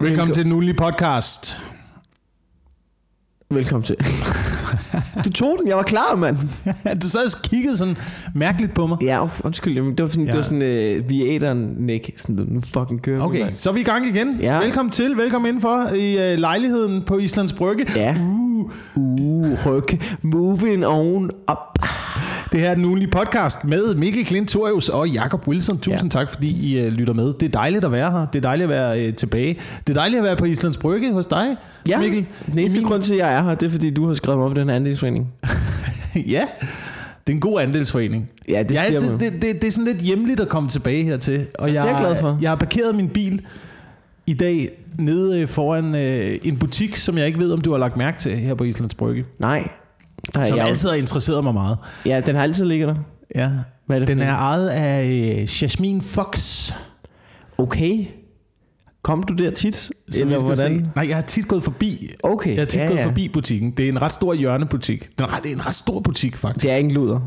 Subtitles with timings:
[0.00, 1.58] Velkommen til den ugenlige podcast.
[3.50, 3.96] Velkommen til.
[5.24, 6.36] du tog den, jeg var klar, mand.
[7.02, 7.96] du sad og kiggede sådan
[8.34, 8.98] mærkeligt på mig.
[9.02, 10.30] Ja, undskyld, jamen, det var sådan, Ja.
[10.30, 12.12] det var sådan uh, viateren næk.
[12.16, 13.54] Sådan, nu fucking kører vi, Okay, mand.
[13.54, 14.38] så er vi i gang igen.
[14.40, 14.58] Ja.
[14.58, 17.86] Velkommen til, velkommen indenfor i uh, lejligheden på Islands Brygge.
[17.96, 18.16] Ja.
[18.20, 20.00] Uh, Uh, ryg.
[20.22, 21.78] Moving on up.
[22.52, 25.78] Det her er den ugenlige podcast med Mikkel Klintorius og Jakob Wilson.
[25.78, 26.18] Tusind Ja.
[26.20, 27.24] tak, fordi I uh, lytter med.
[27.32, 28.26] Det er dejligt at være her.
[28.26, 29.56] Det er dejligt at være uh, tilbage.
[29.86, 31.56] Det er dejligt at være på Islands Brygge hos dig,
[31.88, 32.26] Ja, Mikkel.
[32.46, 34.38] den eneste min- grund til, at jeg er her, det er, fordi du har skrevet
[34.38, 35.28] mig op i den her andelsforening.
[36.14, 36.42] ja,
[37.26, 38.30] det er en god andelsforening.
[38.48, 40.68] Ja, det jeg er siger altid, det, det, det er sådan lidt hjemligt at komme
[40.68, 41.46] tilbage hertil.
[41.58, 42.38] Og jeg, er jeg glad for.
[42.42, 43.42] Jeg har parkeret min bil
[44.26, 47.78] i dag nede øh, foran øh, en butik, som jeg ikke ved, om du har
[47.78, 49.24] lagt mærke til her på Islands Brygge.
[49.38, 49.68] Nej.
[50.34, 51.78] Der er Som jeg, altid har interesseret mig meget.
[52.06, 52.94] Ja, den har altid ligget der.
[53.34, 53.50] Ja.
[53.86, 56.70] Hvad er det Den er ejet af øh, Jasmine Fox.
[57.58, 58.04] Okay.
[59.02, 59.74] Kom du der tit?
[59.76, 59.92] som
[60.28, 60.78] Eller hvordan?
[60.80, 60.86] Se.
[60.96, 62.10] Nej, jeg har tit gået forbi.
[62.22, 62.50] Okay.
[62.50, 63.06] Jeg har tit ja, gået ja.
[63.06, 63.70] forbi butikken.
[63.70, 65.08] Det er en ret stor hjørnebutik.
[65.18, 66.62] Det er en ret stor butik, faktisk.
[66.62, 67.20] Det er ikke en luder.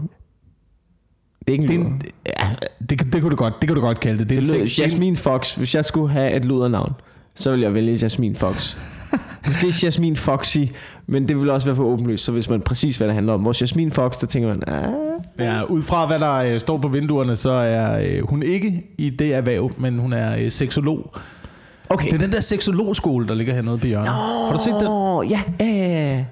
[1.47, 2.55] Det er ikke Det, en, ja,
[2.89, 4.29] det, kan- det, kunne du godt, det kunne du godt kalde det.
[4.29, 5.55] Det Det en- Jasmine Fox.
[5.55, 6.93] Hvis jeg skulle have et ludernavn,
[7.35, 8.77] så ville jeg vælge Jasmine Fox.
[9.61, 10.57] det er Jasmine Foxy,
[11.07, 13.41] men det vil også være for åbenlyst, så hvis man præcis hvad det handler om.
[13.41, 14.89] Hvor Jasmine Fox, der tænker man, ah,
[15.39, 19.09] Ja, ud fra hvad der øh, står på vinduerne, så er øh, hun ikke i
[19.09, 21.13] det erhverv, men hun er øh, seksolog.
[21.89, 22.05] okay.
[22.07, 24.07] Det er den der seksologskole, der ligger hernede på hjørnet.
[24.09, 25.29] Har du set den?
[25.29, 26.25] Ja, ja, ja, ja.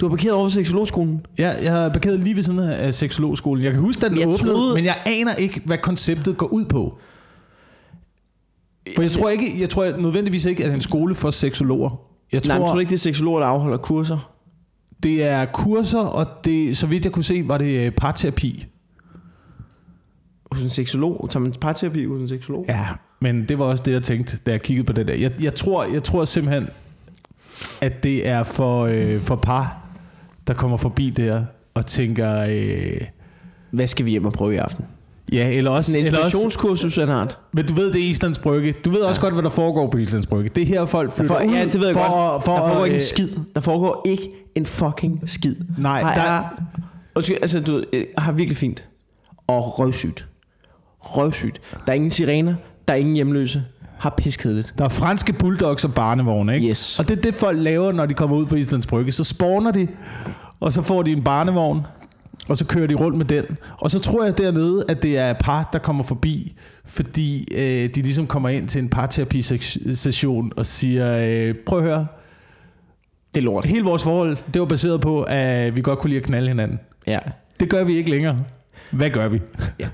[0.00, 1.26] Du har parkeret over ved seksologskolen.
[1.38, 3.64] Ja, jeg har parkeret lige ved siden af seksologskolen.
[3.64, 6.46] Jeg kan huske, da den Jeg åbnede, troede- men jeg aner ikke, hvad konceptet går
[6.46, 6.98] ud på.
[8.94, 12.00] For jeg tror ikke, jeg tror nødvendigvis ikke, at en skole for seksologer.
[12.32, 14.32] Jeg tror, Nej, men tror du ikke, det er seksologer, der afholder kurser?
[15.02, 18.66] det er kurser, og det, så vidt jeg kunne se, var det øh, parterapi.
[20.52, 21.28] Hos en seksolog?
[21.30, 22.64] Tager man parterapi hos en seksolog?
[22.68, 22.86] Ja,
[23.20, 25.14] men det var også det, jeg tænkte, da jeg kiggede på det der.
[25.14, 26.68] Jeg, jeg, tror, jeg tror simpelthen,
[27.80, 29.86] at det er for, øh, for par,
[30.46, 32.40] der kommer forbi der og tænker...
[32.50, 33.00] Øh,
[33.70, 34.84] Hvad skal vi hjem og prøve i aften?
[35.32, 35.92] Ja, eller også...
[35.92, 37.38] Sådan en eller inspirationskursus en art.
[37.52, 38.74] men du ved, det er Islands Brygge.
[38.84, 39.24] Du ved også ja.
[39.24, 40.50] godt, hvad der foregår på Islands Brygge.
[40.54, 42.44] Det er her, folk flytter For, ud ja, det ved jeg for, godt.
[42.44, 43.28] For, der foregår ikke øh, en skid.
[43.54, 45.54] Der foregår ikke en fucking skid.
[45.78, 46.42] Nej, har der- er,
[47.14, 48.84] undskyld, altså, du jeg har virkelig fint.
[49.46, 50.26] Og røvsygt.
[51.00, 51.60] Røvsygt.
[51.86, 52.54] Der er ingen sirener.
[52.88, 53.62] Der er ingen hjemløse.
[53.98, 54.74] Har piskedeligt.
[54.78, 56.68] Der er franske bulldogs og barnevogne, ikke?
[56.68, 56.98] Yes.
[56.98, 59.12] Og det er det, folk laver, når de kommer ud på Islands Brygge.
[59.12, 59.88] Så spawner de,
[60.60, 61.86] og så får de en barnevogn,
[62.48, 63.44] og så kører de rundt med den.
[63.78, 66.54] Og så tror jeg dernede, at det er par, der kommer forbi,
[66.84, 72.06] fordi øh, de ligesom kommer ind til en parterapi-session og siger, øh, prøv at høre,
[73.34, 73.64] Det er lort.
[73.66, 76.78] hele vores forhold, det var baseret på, at vi godt kunne lide at knalde hinanden.
[77.06, 77.18] Ja.
[77.60, 78.38] Det gør vi ikke længere.
[78.92, 79.40] Hvad gør vi?
[79.78, 79.88] ja.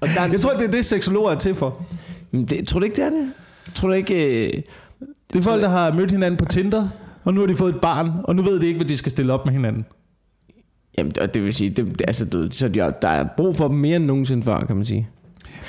[0.00, 1.82] og der er en, Jeg tror, det er det, seksologer er til for.
[2.32, 3.32] Det, tror du ikke, det er det?
[3.74, 4.46] Tror du ikke...
[4.46, 4.62] Øh,
[5.32, 6.88] Det er folk, der har mødt hinanden på Tinder,
[7.24, 9.12] og nu har de fået et barn, og nu ved de ikke, hvad de skal
[9.12, 9.84] stille op med hinanden.
[11.00, 13.76] Jamen, og det vil sige, det, altså, du, så de, der er brug for dem
[13.78, 15.08] mere end nogensinde før, kan man sige.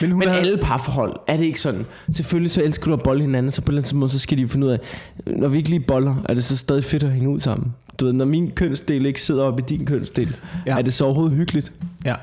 [0.02, 1.86] Men hun Men havde- alle parforhold, er det ikke sådan?
[2.12, 4.38] Selvfølgelig så elsker du at bolle hinanden, så på en eller anden måde, så skal
[4.38, 4.80] de finde ud af,
[5.26, 7.74] når vi ikke lige boller, er det så stadig fedt at hænge ud sammen?
[8.00, 10.78] Du ved, når min kønsdel ikke sidder op i din kønsdel, Ja.
[10.78, 11.72] er det så overhovedet hyggeligt?
[12.06, 12.16] Ja.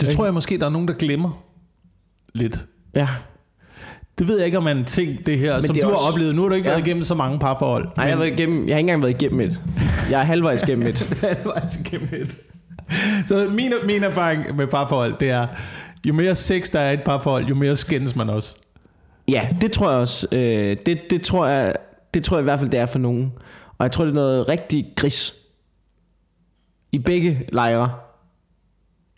[0.00, 1.44] Det tror jeg måske, der er nogen, der glemmer
[2.34, 2.66] lidt.
[2.94, 3.08] Ja.
[4.18, 5.92] Det ved jeg ikke, om man en ting, det her, Men som det du er
[5.92, 6.34] har også- oplevet.
[6.34, 6.74] Nu har du ikke ja.
[6.74, 7.84] Været igennem så mange parforhold.
[7.96, 9.60] Nej, jeg har, været igennem, jeg har ikke engang været igennem et.
[10.10, 11.16] Jeg er halvvejs igennem et.
[11.36, 12.36] halvvejs igennem et.
[13.28, 15.46] Så min, min erfaring med parforhold, det er,
[16.06, 18.54] jo mere sex der er i et parforhold, jo mere skændes man også.
[19.28, 20.26] Ja, det tror jeg også.
[20.32, 21.74] Øh, det, det, tror jeg,
[22.14, 23.32] det tror jeg i hvert fald, det er for nogen.
[23.78, 25.34] Og jeg tror, det er noget rigtig gris.
[26.92, 27.90] I begge lejre.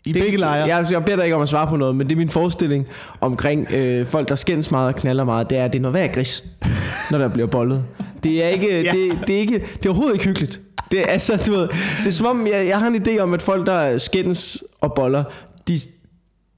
[0.09, 0.75] I det, begge lejre.
[0.75, 2.87] Jeg, jeg beder dig ikke om at svare på noget, men det er min forestilling
[3.21, 5.93] omkring øh, folk, der skændes meget og knaller meget, det er, at det er noget
[5.93, 6.43] værd gris,
[7.11, 7.83] når der bliver bollet.
[8.23, 8.91] Det er ikke, Ja.
[8.91, 10.59] det, det, er ikke, det er overhovedet ikke hyggeligt.
[10.91, 11.67] Det er, altså, du ved,
[11.99, 14.93] det er som om, jeg, jeg har en idé om, at folk, der skændes og
[14.95, 15.23] boller,
[15.67, 15.77] de,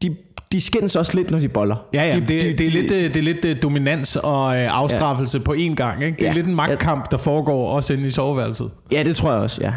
[0.01, 0.15] de,
[0.51, 1.75] de skændes også lidt, når de boller.
[1.93, 4.77] Ja, ja, de, det, det, er lidt, øh, det er lidt øh, dominans og øh,
[4.81, 5.43] afstraffelse ja.
[5.43, 6.03] på én gang.
[6.03, 6.15] Ikke?
[6.15, 6.33] Det er Ja.
[6.33, 8.71] lidt en magtkamp, der foregår også inde i soveværelset.
[8.91, 9.73] Ja, det tror jeg også, ja.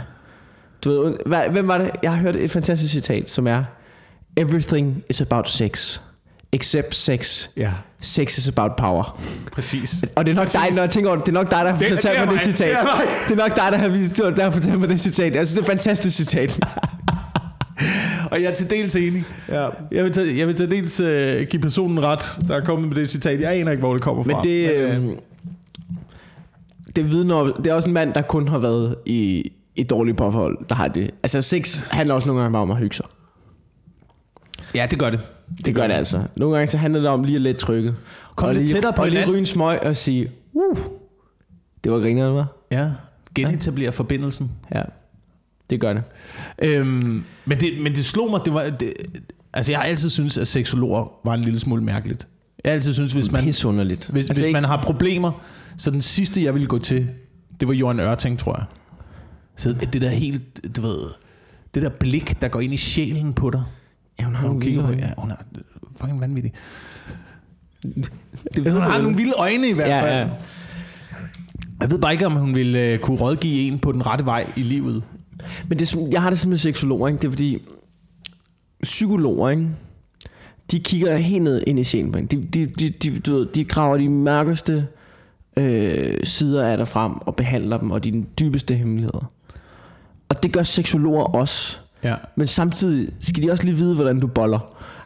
[0.85, 1.91] Du ved, hvad, hvem var det?
[2.03, 3.65] Jeg har hørt et fantastisk citat, som er
[4.37, 6.01] Everything is about sex,
[6.53, 7.49] except sex.
[7.57, 7.71] Ja,
[8.01, 9.21] Sex is about power.
[9.53, 10.05] præcis.
[10.17, 11.71] Og det er nok dig, når jeg tænker over det, det er nok dig, der
[11.71, 12.69] har fortalt er mig det citat.
[12.69, 12.85] Det er.
[13.29, 13.89] Det er nok dig, der har,
[14.31, 15.35] der har fortalt mig det citat.
[15.35, 16.61] Jeg synes, det er et fantastisk citat.
[18.31, 19.25] Og jeg er til dels enig.
[19.49, 19.69] Ja.
[19.91, 21.07] Jeg vil til, jeg vil til dels uh,
[21.51, 23.41] give personen ret, der er kommet med det citat.
[23.41, 24.43] Jeg aner ikke, hvor det kommer Men fra.
[24.43, 25.17] det, øh, øh,
[26.97, 30.59] det vidner, det er også en mand, der kun har været i, i dårlige parforhold,
[30.69, 31.11] der har det.
[31.23, 33.07] Altså sex handler også nogle gange bare om at hygge sig.
[34.75, 35.21] ja, det gør det.
[35.65, 36.23] Det gør det altså.
[36.37, 37.95] Nogle gange så handler det om lige at let trykket.
[38.37, 40.77] Kom og lidt lige, tættere på og lige ryge en smøg og sige, uh,
[41.85, 42.47] det var grineren, var.
[42.71, 42.91] Ja,
[43.35, 44.51] genetablere forbindelsen.
[44.75, 44.83] Ja,
[45.71, 46.03] det gør det.
[46.59, 48.63] Øhm, men, det, men det slog mig, det var...
[48.63, 48.93] Det,
[49.53, 52.29] altså, jeg har altid syntes, at seksologer var en lille smule mærkeligt.
[52.65, 55.45] Jeg har altid syntes, hvis man, hvis, altså, hvis ikke, man har problemer,
[55.77, 57.09] så den sidste, jeg ville gå til,
[57.61, 58.65] det var Johan Ørting, tror jeg.
[59.57, 61.01] Så det der helt, du ved,
[61.75, 63.63] det der blik, der går ind i sjælen på dig,
[64.21, 65.37] ja, hun har nogle kigger på ja, hun er
[66.01, 66.53] fucking vanvittig.
[68.55, 70.29] Det Hun har nogle vilde øjne i hvert fald.
[70.29, 70.29] ja.
[71.81, 74.53] Jeg ved bare ikke, om hun ville øh, kunne rådgive en på den rette vej
[74.57, 75.05] i livet.
[75.69, 77.21] Men det, jeg har det som en seksolog, ikke?
[77.21, 77.63] det er fordi
[78.83, 79.69] psykologer, ikke?
[80.71, 82.27] de kigger helt ned ind i sjælen på en.
[82.27, 84.87] De, de, de, de, du ved, de graver de mørkeste
[85.59, 89.33] øh, sider af dig frem og behandler dem, og dine dybeste hemmeligheder.
[90.33, 91.79] Og det gør seksologer også.
[92.05, 92.15] Ja.
[92.37, 94.59] Men samtidig skal de også lige vide, hvordan du boller.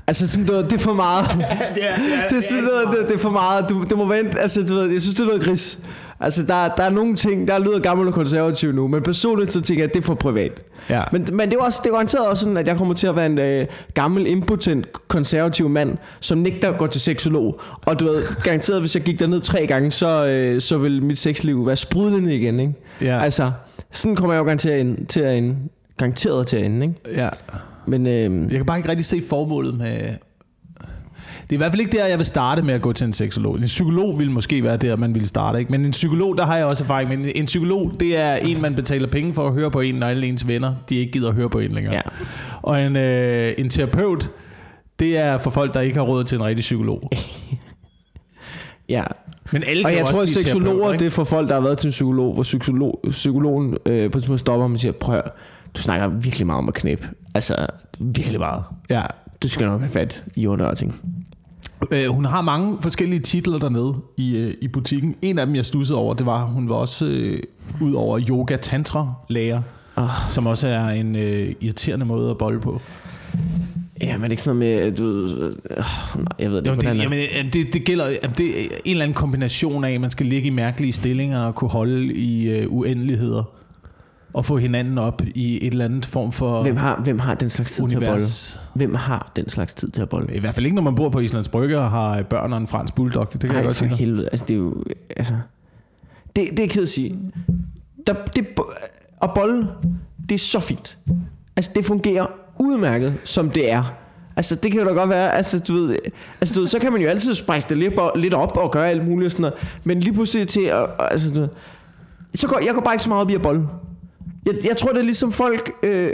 [0.06, 1.26] Altså sådan, du, ved, det er for meget.
[1.31, 3.70] det er, det er, det, er sådan, noget, det, det er for meget.
[3.70, 4.40] Du, det må vente.
[4.40, 5.78] Altså, du ved, jeg synes, det er noget gris.
[6.20, 9.61] Altså, der, der er nogle ting, der lyder gammel og konservativ nu, men personligt så
[9.61, 10.61] tænker jeg, at det er for privat.
[10.90, 11.02] Ja.
[11.12, 13.17] Men, men det er også det er garanteret også sådan, at jeg kommer til at
[13.17, 17.61] være en øh, gammel, impotent, konservativ mand, som nægter at gå til seksolog.
[17.87, 21.19] Og du ved, garanteret, hvis jeg gik derned tre gange, så, øh, så vil mit
[21.19, 22.73] sexliv være sprudlende igen, ikke?
[23.00, 23.23] Ja.
[23.23, 23.50] Altså,
[23.93, 25.56] sådan kommer jeg jo garanteret ind, til at ende.
[25.99, 27.21] Garanteret til at ende, ikke?
[27.21, 27.29] ja.
[27.87, 30.17] Men øh, Jeg kan bare ikke rigtig se formålet med...
[31.43, 33.12] Det er i hvert fald ikke der, jeg vil starte med at gå til en
[33.12, 33.56] seksolog.
[33.56, 35.59] En psykolog ville måske være der, man ville starte.
[35.59, 35.71] Ikke?
[35.71, 37.33] Men en psykolog, der har jeg også erfaring med.
[37.35, 40.27] En psykolog, det er en, man betaler penge for at høre på en, når alle
[40.27, 41.94] ens venner, de ikke gider at høre på en længere.
[41.94, 42.00] Ja.
[42.62, 44.31] Og en, øh, en terapeut,
[44.99, 47.11] det er for folk, der ikke har råd til en rigtig psykolog.
[48.88, 49.05] ja,
[49.52, 51.88] Men alle Og jeg tror, at seksologer, det er for folk, der har været til
[51.88, 55.22] en psykolog, hvor psykolog, psykologen øh, på et tidspunkt stopper og siger, prøv
[55.76, 57.08] du snakker virkelig meget om at knæppe.
[57.34, 57.66] Altså,
[58.00, 58.62] virkelig meget.
[58.90, 59.02] Ja.
[59.43, 60.94] Du skal nok have fat i under og ting.
[61.93, 65.14] Øh, hun har mange forskellige titler dernede i, øh, i butikken.
[65.22, 67.38] En af dem, jeg stussede over, det var, hun var også øh,
[67.81, 69.62] ud over yoga tantra lærer,
[69.99, 70.08] Oh.
[70.28, 72.81] som også er en øh, irriterende måde at bolle på.
[74.00, 75.54] Ja, men ikke sådan noget med, du øh,
[76.16, 78.69] nej, jeg ved det Jo, ikke, det, jamen, øh, det, det gælder jamen, det er
[78.84, 82.14] en eller anden kombination af, at man skal ligge i mærkelige stillinger og kunne holde
[82.14, 83.52] i øh, uendeligheder
[84.32, 87.50] og få hinanden op i et eller andet form for Hvem har, hvem har den
[87.50, 88.12] slags tid til at bolle?
[88.12, 88.60] univers.
[88.75, 90.34] Hvem har den slags tid til at bolle?
[90.34, 92.66] I hvert fald ikke, når man bor på Islands Brygge og har børn og en
[92.66, 93.28] fransk bulldog.
[93.32, 93.96] Det kan jeg Ej, godt for sige.
[93.96, 94.28] helvede.
[94.32, 94.84] Altså, det er jo...
[95.16, 95.34] Altså,
[96.37, 97.19] det, det er jeg ked at sige.
[98.06, 98.46] Der, det,
[99.22, 99.69] at bolle,
[100.28, 100.99] det er så fint.
[101.56, 102.26] Altså, det fungerer
[102.58, 103.82] udmærket, som det er.
[104.37, 105.97] Altså, det kan jo da godt være, altså, du ved,
[106.41, 108.88] altså, du ved, så kan man jo altid spejse det lidt, lidt op og gøre
[108.91, 109.58] alt muligt og sådan noget.
[109.85, 111.49] Men lige pludselig til at, altså, du ved,
[112.35, 113.69] så går, jeg går bare ikke så meget op i at bolle.
[114.47, 116.12] Jeg, jeg tror, det er ligesom folk, øh,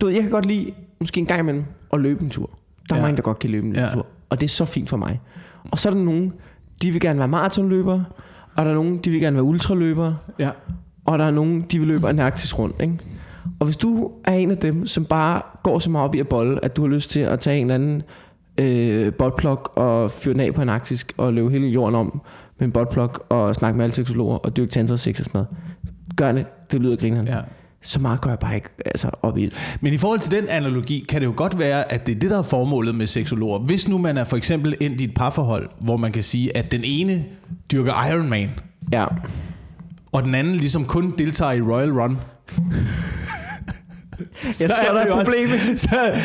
[0.00, 0.70] du ved, jeg kan godt lide,
[1.00, 2.50] måske en gang imellem, at løbe en tur.
[2.88, 3.02] Der er Ja.
[3.04, 3.88] mange, der godt kan løbe en Ja.
[3.92, 4.06] tur.
[4.30, 5.20] Og det er så fint for mig.
[5.70, 6.32] Og så er der nogen,
[6.82, 8.04] de vil gerne være maratonløbere,
[8.56, 10.50] og der er nogen, de vil gerne være ultraløbere, Ja.
[11.04, 12.98] og der er nogen, de vil løbe en arktisk rundt, ikke?
[13.60, 16.28] Og hvis du er en af dem, som bare går så meget op i at
[16.28, 18.02] bolle, at du har lyst til at tage en eller anden
[18.58, 22.20] øh, botplok og fyre den af på en arktisk og løbe hele jorden om
[22.58, 25.48] med en botplok og snakke med alle seksologer og dyrke tantra sex og sådan noget.
[26.16, 27.26] Gør det, det lyder grineren.
[27.26, 27.38] Ja.
[27.82, 29.76] Så meget går jeg bare ikke altså, op i det.
[29.80, 32.30] Men i forhold til den analogi, kan det jo godt være, at det er det,
[32.30, 33.58] der er formålet med seksologer.
[33.58, 36.72] Hvis nu man er for eksempel endt i et parforhold, hvor man kan sige, at
[36.72, 37.24] den ene
[37.72, 38.50] dyrker Ironman,
[38.92, 39.06] Ja.
[40.12, 42.16] og den anden ligesom kun deltager i Royal Run.
[44.44, 45.48] Ja, så er der det et problem.
[45.78, 46.20] Så,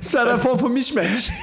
[0.00, 1.32] Så er der form for mismatch.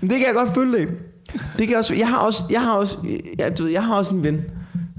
[0.00, 0.88] Men det kan jeg godt følge det.
[1.32, 2.98] Det kan jeg også, jeg har også, jeg har også,
[3.38, 4.44] jeg, du ved, jeg har også en ven,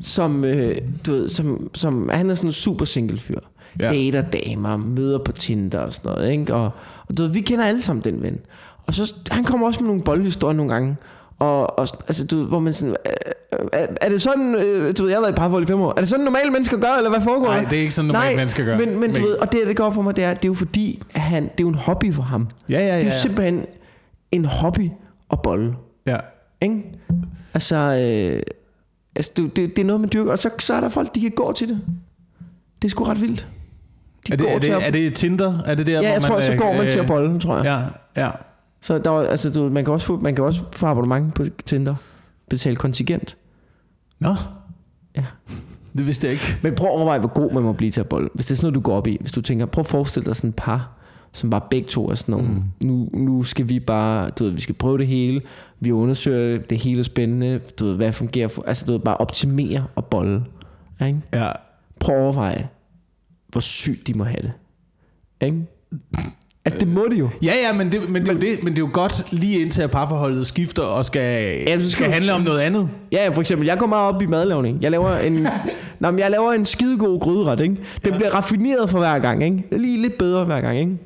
[0.01, 3.39] som, øh, du ved, som, som, han er sådan en super single fyr.
[3.79, 3.89] Ja.
[3.89, 6.53] Dater damer, møder på Tinder og sådan noget, ikke?
[6.53, 6.71] Og,
[7.07, 8.39] og du ved, vi kender alle sammen den ven.
[8.87, 10.95] Og så, han kommer også med nogle boldhistorier nogle gange.
[11.39, 12.95] Og, og altså, du hvor man sådan,
[13.73, 15.89] er, er det sådan, øh, du ved, jeg har været i parforhold i fem år,
[15.91, 17.69] er det sådan normale mennesker gør, eller hvad foregår Nej, der?
[17.69, 18.77] det er ikke sådan, normale mennesker gør.
[18.77, 20.49] Men, men, Men- du ved, og det, det går for mig, det er, det er
[20.49, 22.47] jo fordi, at han, det er jo en hobby for ham.
[22.69, 22.85] ja, ja, ja.
[22.85, 23.09] Det er jo ja.
[23.09, 23.65] simpelthen
[24.31, 24.89] en hobby
[25.31, 25.73] at bolle.
[26.05, 26.17] ja.
[26.61, 26.83] Ikke?
[27.53, 28.41] Altså, øh,
[29.15, 30.31] altså det, det, det, er noget, man dyrker.
[30.31, 31.81] Og så, så er der folk, de kan gå til det.
[32.81, 33.47] Det er sgu ret vildt.
[34.27, 35.59] De Er det, er, det, er det Tinder?
[35.65, 37.07] Er det der, ja, hvor jeg tror, man, så øh, går man øh, til at
[37.07, 37.89] bolle, tror jeg.
[38.15, 38.29] Ja, ja.
[38.81, 41.43] Så der, var- altså, du, man, kan også få, man kan også få abonnement på
[41.65, 41.95] Tinder.
[42.49, 43.37] Betale kontingent.
[44.19, 44.35] Nå.
[45.15, 45.25] Ja.
[45.97, 46.45] Det vidste jeg ikke.
[46.63, 48.29] Men prøv at overveje, hvor god man må blive til at bolle.
[48.33, 49.17] Hvis det er sådan noget, du går op i.
[49.21, 50.97] Hvis du tænker, prøv at forestille dig sådan et par,
[51.31, 52.47] som bare begge to er sådan nogle.
[52.49, 52.63] Mm.
[52.87, 55.41] Nu, nu skal vi bare, du ved, vi skal prøve det hele.
[55.79, 57.59] Vi undersøger det hele spændende.
[57.79, 60.45] Du ved, hvad fungerer for, altså du ved, bare optimere og bolle.
[61.05, 61.21] Ikke?
[61.33, 61.51] Ja.
[61.99, 62.69] Prøv at overveje,
[63.47, 64.51] hvor sygt de må have det.
[65.41, 65.65] Ikke?
[66.73, 67.29] At det må de jo.
[67.41, 69.59] Ja, ja, men det, men, det, er jo det, men det er jo godt lige
[69.61, 72.59] indtil at parforholdet skifter og skal, Ja, ja, så skal skal du- handle om noget
[72.59, 72.89] andet.
[73.11, 74.81] Ja, ja, for eksempel, jeg går meget op i madlavning.
[74.81, 75.47] Jeg laver en,
[75.99, 77.77] Nå, men jeg laver en skidegod gryderet, ikke?
[78.05, 79.63] Den bliver raffineret for hver gang, ikke?
[79.71, 80.97] Lige lidt bedre hver gang, ikke?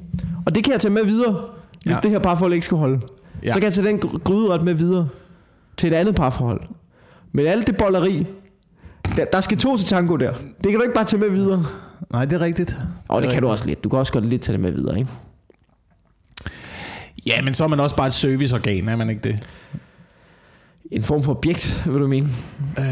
[0.45, 1.35] Og det kan jeg tage med videre,
[1.85, 1.99] hvis Ja.
[2.03, 2.99] det her parforhold ikke skal holde.
[3.43, 3.51] Ja.
[3.51, 5.07] Så kan jeg tage den gry- gryderet med videre
[5.77, 6.61] til et andet parforhold.
[7.33, 8.27] Men alt det bolleri,
[9.15, 10.31] der, der skal to til tango der.
[10.33, 11.63] Det kan du ikke bare tage med videre.
[12.11, 12.77] Nej, det er rigtigt.
[13.07, 13.51] Og det er kan du rigtigt.
[13.51, 13.83] også lidt.
[13.83, 15.09] Du kan også godt lidt tage det med videre, ikke?
[17.25, 19.47] Ja, men så er man også bare et serviceorgan, er man ikke det?
[20.91, 22.27] En form for objekt, vil du mene?
[22.77, 22.83] Øh,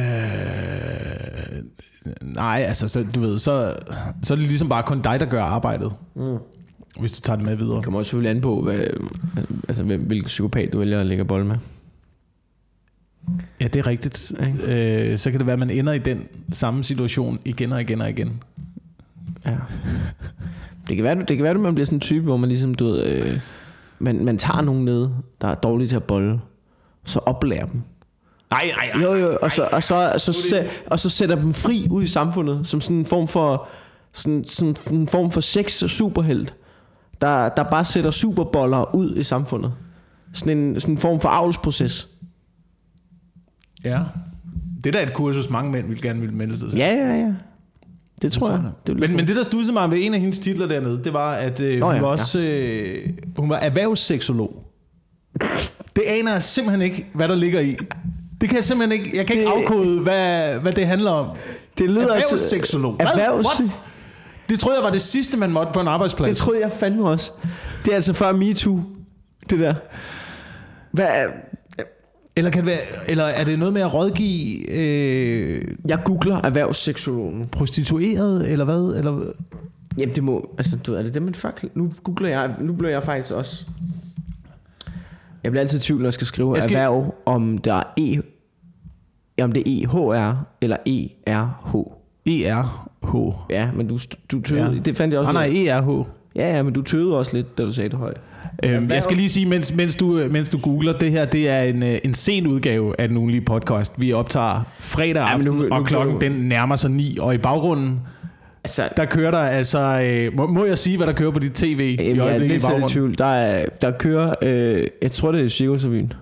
[2.21, 3.75] nej, altså, så, du ved, så,
[4.23, 5.93] så er det ligesom bare kun dig, der gør arbejdet.
[6.15, 6.37] Mm.
[6.99, 7.75] Hvis du tager det med videre.
[7.75, 8.79] Det kommer også selvfølgelig an på, hvad,
[9.67, 11.55] altså, hvilken psykopat du vælger at lægge bold med.
[13.61, 14.31] Ja, det er rigtigt.
[14.47, 15.11] Ikke?
[15.11, 18.01] Øh, så kan det være, at man ender i den samme situation igen og igen
[18.01, 18.43] og igen.
[19.45, 19.55] Ja.
[20.87, 22.75] Det kan være, det kan være, at man bliver sådan en type, hvor man ligesom,
[22.75, 23.39] du ved, øh,
[23.99, 25.09] man, man tager nogen ned,
[25.41, 26.41] der er dårlige til at bolle,
[27.05, 27.81] så oplærer dem.
[28.51, 31.53] Nej, nej, Jo, jo, og så, og så, og så, så, og så sætter dem
[31.53, 33.67] fri ud i samfundet, som sådan en form for,
[34.13, 36.55] sådan, sådan en form for sex superhelt,
[37.21, 39.73] der, der bare sætter superboller ud i samfundet.
[40.33, 42.07] Sådan en, sådan en form for avlsproces.
[43.83, 43.99] Ja.
[44.83, 46.77] Det er da et kursus, mange mænd vil gerne vil melde sig til.
[46.77, 47.33] Ja, ja, ja.
[48.21, 48.61] Det tror jeg.
[48.87, 51.33] Det men, men det, der studsede mig ved en af hendes titler dernede, det var,
[51.33, 54.63] at øh, Nå hun, ja, var også, øh, hun var erhvervsseksolog.
[55.95, 57.75] Det aner jeg simpelthen ikke, hvad der ligger i.
[58.41, 61.27] Det kan jeg simpelthen ikke, jeg kan ikke Det- afkode, hvad, hvad det handler om.
[61.77, 62.93] det lyder Erhvervsseksolog.
[62.93, 63.05] Hvad?
[63.05, 63.45] Erhvervs...
[63.45, 63.71] What?
[64.49, 66.29] Det troede jeg var det sidste, man måtte på en arbejdsplads.
[66.29, 67.31] Det troede jeg fandme også.
[67.85, 68.81] Det er altså før MeToo,
[69.49, 69.73] det der.
[70.91, 71.07] Hvad,
[72.39, 77.45] Eller, kan det være, eller er det noget med at rådgive øh, jeg googler erhvervsseksologen.
[77.51, 78.95] prostitueret, eller hvad?
[78.97, 79.21] Eller,
[79.97, 82.91] Jamen det må, altså du, er det det man fuck, nu googler jeg, nu bliver
[82.91, 83.65] jeg faktisk også.
[85.43, 87.83] Jeg bliver altid i tvivl, når jeg skal skrive Jeg skal- erhverv, om der er
[87.97, 88.21] E,
[89.43, 91.75] om det er EHR eller ERH.
[92.25, 93.35] ERH.
[93.49, 93.99] Ja, men du,
[94.31, 94.79] du tøvede, Ja.
[94.79, 95.29] det fandt jeg også.
[95.29, 95.45] Ah, nej.
[95.67, 96.05] ERH.
[96.35, 98.17] Ja, ja, men du tøvede også lidt, da du sagde det højt.
[98.63, 101.61] Øhm, jeg skal lige sige, mens, mens, du, mens du googler, det her det er
[101.61, 103.93] en, øh, en sen udgave af den ugenlige podcast.
[103.97, 107.17] Vi optager fredag Ja, aften, nu- nu og klokken kan den nærmer sig 9.
[107.21, 107.99] Og i baggrunden,
[108.63, 109.79] Altså, der kører der altså...
[110.03, 112.29] Øh, må, må jeg sige, hvad der kører på dit tv i Jamen, jeg er
[112.29, 113.17] øjeblikket i lidt tvivl.
[113.17, 116.13] Der, er, der kører, øh, jeg tror det er Cirkusrevyen.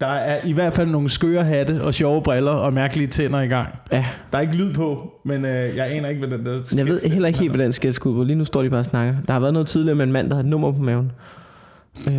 [0.00, 3.46] Der er i hvert fald nogle skøre hatte og sjove briller og mærkelige tænder i
[3.46, 3.68] gang.
[3.92, 6.60] Ja, Der er ikke lyd på, men øh, jeg aner ikke, hvad den der...
[6.76, 8.22] jeg ved heller ikke helt, hvad den sketch går på.
[8.22, 9.14] Lige nu står de bare og snakker.
[9.26, 11.12] Der har været noget tidligere med en mand, der har et nummer på maven.
[12.06, 12.12] Øh,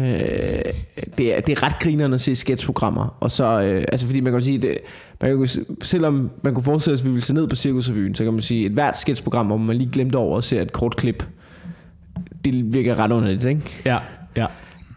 [1.17, 3.17] det, er, det er ret grinerende at se sketchprogrammer.
[3.20, 4.77] Og så, øh, altså fordi man kan sige, det,
[5.22, 5.48] man kan
[5.82, 8.41] selvom man kunne forestille sig, at vi ville se ned på Cirkusrevyen, så kan man
[8.41, 11.27] sige, at et hvert sketchprogram, hvor man lige glemte over at se et kort klip,
[12.46, 13.62] det virker ret underligt, ikke?
[13.86, 13.98] Ja,
[14.38, 14.46] ja.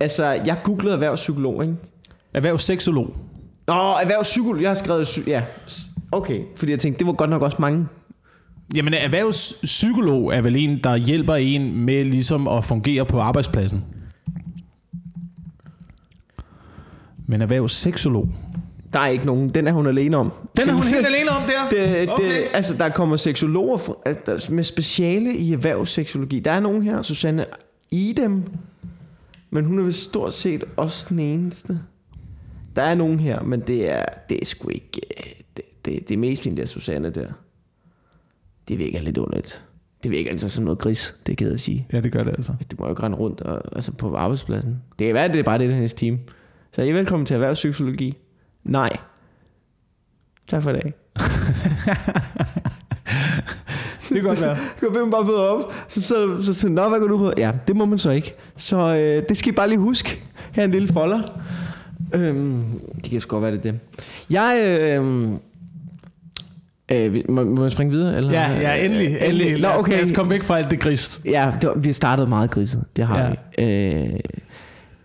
[0.00, 1.76] Altså, jeg googlede erhvervspsykolog, ikke?
[2.34, 3.16] Erhvervsseksolog.
[3.66, 5.42] Nå, erhvervspsykolog, jeg har skrevet, ja,
[6.12, 7.86] okay, fordi jeg tænkte, det var godt nok også mange.
[8.74, 13.84] Jamen, erhvervspsykolog er vel en, der hjælper en med ligesom at fungere på arbejdspladsen.
[17.26, 18.28] Men erhvervsseksolog.
[18.92, 20.32] Der er ikke nogen, den er hun alene om.
[20.56, 21.76] Den er hun helt alene om der?
[21.76, 22.24] Det, Okay.
[22.24, 23.96] det, altså, der kommer seksologer fra-
[24.30, 26.40] altså, med speciale i erhvervsseksologi.
[26.40, 27.44] Der er nogen her, Susanne
[27.90, 28.44] Idem,
[29.50, 31.80] men hun er vist stort set også den eneste.
[32.76, 35.00] Der er nogen her, men det er, det er sgu ikke...
[35.18, 37.26] øh, Det, det, det er mest fint, det er Susanne der.
[38.68, 39.64] Det virker lidt underligt.
[40.02, 41.86] Det virker altså som noget gris, det kan jeg sige.
[41.92, 42.52] Ja, det gør det altså.
[42.70, 44.82] Det må jo ikke rende rundt og, altså på arbejdspladsen.
[44.98, 46.18] Det kan være, det er bare det, der er hendes team.
[46.72, 48.16] Så er I velkommen til erhvervspsykologi?
[48.64, 48.96] Nej.
[50.48, 50.92] Tak for i dag.
[54.08, 54.56] Det kan godt være.
[54.80, 57.32] Går hvem bare møder op, så så, så, så nå, hvad går du på?
[57.38, 58.34] Ja, det må man så ikke.
[58.56, 60.22] Så øh, det skal I bare lige huske.
[60.52, 61.22] Her er en lille folder.
[62.14, 62.62] Øhm,
[63.02, 63.80] det kan sgu godt være, det er det.
[64.30, 65.32] Jeg, øh,
[66.92, 68.16] øh, må, må jeg springe videre?
[68.16, 68.32] Eller?
[68.32, 69.06] Ja, ja, endelig.
[69.22, 69.52] endelig.
[69.52, 69.92] Nå, Lad, os, okay.
[69.92, 71.20] lad os komme væk fra alt det gris.
[71.24, 72.84] Ja, det var, vi startede meget griset.
[72.96, 73.30] Det har Ja.
[73.58, 73.64] vi.
[73.64, 74.20] Øh,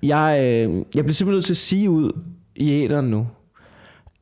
[0.04, 2.12] jeg, øh, jeg bliver simpelthen nødt til at sige ud
[2.56, 3.28] i æderen nu.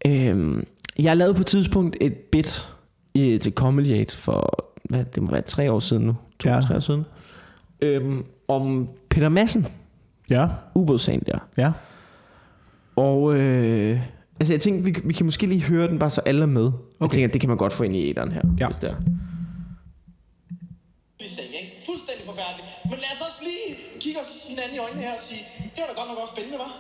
[0.06, 0.54] Øh,
[1.00, 2.70] jeg lavede på et tidspunkt et bit
[3.14, 6.16] i, til Comedy for, hvad, det må være tre år siden nu.
[6.40, 6.62] To, ja.
[6.62, 7.04] tre år siden.
[7.82, 8.02] Øh,
[8.48, 9.68] om Peter Madsen,
[10.30, 11.38] Ja, ubådssagen der.
[11.58, 11.72] ja.
[12.96, 14.00] Og øh,
[14.40, 16.66] altså jeg tænkte, vi, vi kan måske lige høre den, bare så alle er med.
[16.66, 17.02] Okay.
[17.02, 18.66] Jeg tænker, det kan man godt få ind i æderen her, Ja.
[18.68, 18.96] hvis det er.
[21.36, 21.72] sag, ikke?
[21.90, 22.68] Fuldstændig forfærdeligt.
[22.90, 23.66] Men lad os også lige
[24.04, 25.42] kigge os hinanden i øjnene her og sige,
[25.74, 26.74] det var da godt nok også spændende, var?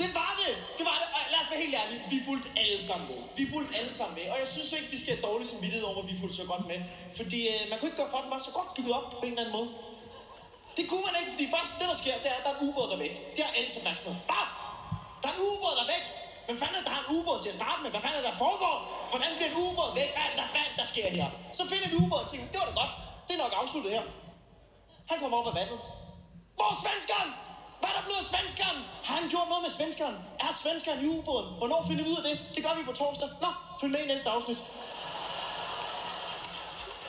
[0.00, 0.54] Det var det!
[0.78, 1.08] Det var det!
[1.16, 3.18] Og lad os os være helt ærlige, vi fulgte alle sammen med.
[3.38, 6.00] Vi fulgte alle sammen med, og jeg synes ikke, vi skal have dårlig samvittighed over,
[6.04, 6.78] at vi fulgte så godt med.
[7.18, 9.22] Fordi øh, man kunne ikke gøre for, at den var så godt bygget op på
[9.26, 9.68] en eller anden måde.
[10.78, 12.62] Det kunne man ikke, fordi faktisk det, der sker, det er, at der er en
[12.68, 13.14] ubåd, der er væk.
[13.36, 14.16] Det er alle opmærksomhed.
[14.20, 14.26] Ah!
[14.32, 14.48] Bare!
[15.22, 16.04] Der er en ubåd, der er væk.
[16.46, 17.90] Hvad fanden er der har en ubåd til at starte med?
[17.94, 18.76] Hvad fanden er der foregår?
[19.12, 20.08] Hvordan bliver en ubåd væk?
[20.14, 21.26] Hvad er det, der, hvad der sker her?
[21.58, 22.92] Så finder vi ubåden og tænker, det var da godt.
[23.26, 24.04] Det er nok afsluttet her.
[25.10, 25.78] Han kommer op af vandet.
[26.56, 27.30] Hvor er svenskeren?
[27.80, 28.78] Hvad er der blevet af svenskeren?
[29.08, 30.16] Har han gjort noget med svenskeren?
[30.44, 31.48] Er svenskeren i ubåden?
[31.60, 32.36] Hvornår finder vi ud af det?
[32.54, 33.28] Det gør vi på torsdag.
[33.44, 34.58] Nå, følg med i næste afsnit.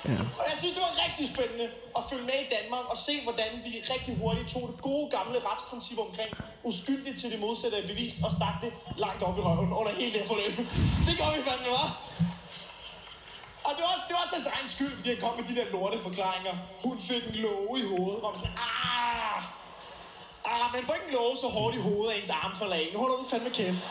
[0.05, 0.19] Ja.
[0.39, 3.51] Og jeg synes, det var rigtig spændende at følge med i Danmark og se, hvordan
[3.65, 6.31] vi rigtig hurtigt tog det gode gamle retsprincip omkring
[6.63, 8.71] uskyldigt til det modsatte er bevist og stak det
[9.03, 10.53] langt op i røven under hele det her forløb.
[11.07, 11.89] Det gør vi fandme, hva'?
[13.67, 15.97] Og det var, det var til egen skyld, fordi han kom med de der lorte
[16.07, 16.53] forklaringer.
[16.85, 18.19] Hun fik en låge i hovedet.
[18.23, 19.37] Og var sådan, ah,
[20.51, 22.89] ah, men får ikke en låge så hårdt i hovedet, at ens arm falder af.
[22.93, 23.83] Nu holder du fandme kæft.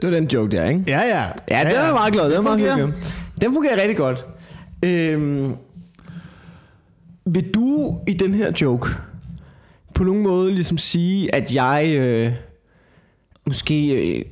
[0.00, 0.84] Det var den joke der, ikke?
[0.86, 1.22] Ja, ja.
[1.50, 2.24] Ja, det er jeg meget glad.
[2.30, 2.86] Det er meget fungerer.
[2.86, 3.20] hyggeligt.
[3.40, 4.26] Den fungerer rigtig godt.
[4.82, 5.56] Øhm,
[7.26, 8.88] vil du i den her joke
[9.94, 12.32] på nogen måde ligesom sige, at jeg øh,
[13.46, 14.24] måske øh,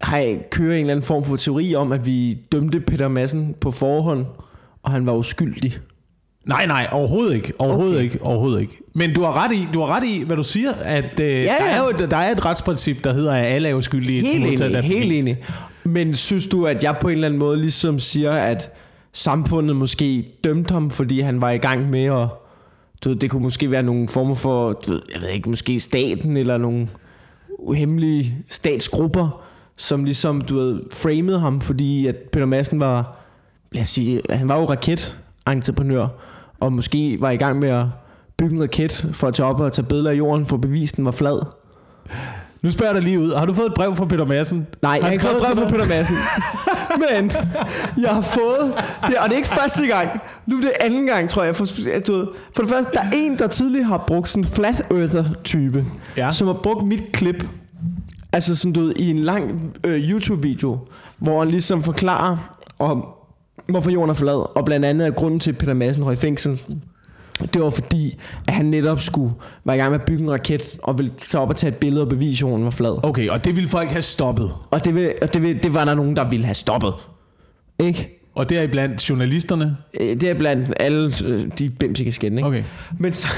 [0.00, 3.70] har kører en eller anden form for teori om, at vi dømte Peter Madsen på
[3.70, 4.26] forhånd,
[4.82, 5.78] og han var uskyldig?
[6.46, 7.52] Nej, nej, overhovedet ikke.
[7.58, 8.04] Overhovedet Okay.
[8.04, 8.22] ikke.
[8.22, 8.78] Overhovedet ikke.
[8.94, 11.42] Men du har ret i, du har ret i hvad du siger, at øh, ja.
[11.60, 14.30] Der, er jo, et- der er et retsprincip, der hedder, at alle er uskyldige til
[14.30, 15.36] Helt modtaget enig, helt enig.
[15.84, 18.72] Men synes du, at jeg på en eller anden måde ligesom siger, at
[19.12, 22.28] samfundet måske dømte ham, fordi han var i gang med at...
[23.04, 25.80] Du ved, det kunne måske være nogle former for, du ved, jeg ved ikke, måske
[25.80, 26.88] staten eller nogle
[27.76, 29.42] hemmelige statsgrupper,
[29.76, 33.16] som ligesom, du ved, framede ham, fordi at Peter Madsen var,
[33.72, 36.06] lad os sige, han var jo raketentreprenør,
[36.64, 37.84] og måske var i gang med at
[38.38, 40.96] bygge en raket for at tage op og tage billeder af jorden, for at bevise,
[40.96, 41.46] den var flad.
[42.62, 43.34] Nu spørger jeg dig lige ud.
[43.38, 44.66] Har du fået et brev fra Peter Madsen?
[44.82, 45.64] Nej, jeg har ikke fået et brev fra?
[45.68, 46.16] Peter Madsen.
[47.10, 47.32] Men
[48.04, 48.74] jeg har fået
[49.06, 50.08] det, og det er ikke første gang.
[50.46, 51.56] Nu er det anden gang, tror jeg.
[51.56, 51.66] For,
[52.06, 54.82] du ved, for det første, der er en, der tidligere har brugt sådan en flat
[54.90, 55.84] earther type,
[56.16, 56.32] Ja.
[56.32, 57.46] som har brugt mit klip,
[58.32, 60.78] altså som du ved, i en lang øh, YouTube-video,
[61.18, 62.36] hvor han ligesom forklarer
[62.78, 63.04] om,
[63.66, 66.16] hvorfor jorden er flad, og blandt andet er grunden til, at Peter Madsen røg i
[66.16, 66.60] fængsel.
[67.54, 69.32] Det var fordi, at han netop skulle
[69.64, 71.76] være i gang med at bygge en raket, og ville tage op og tage et
[71.76, 73.06] billede og bevise, at jorden var flad.
[73.06, 74.50] Okay, og det ville folk have stoppet.
[74.70, 76.92] Og det, vil, og det, vil, det var der nogen, der ville have stoppet.
[77.78, 78.20] Ikke?
[78.34, 79.76] Og det er blandt journalisterne.
[80.00, 82.48] Øh, Det er blandt alle øh, de bimsige skændende, ikke?
[82.48, 82.62] Okay.
[82.98, 83.28] Men så,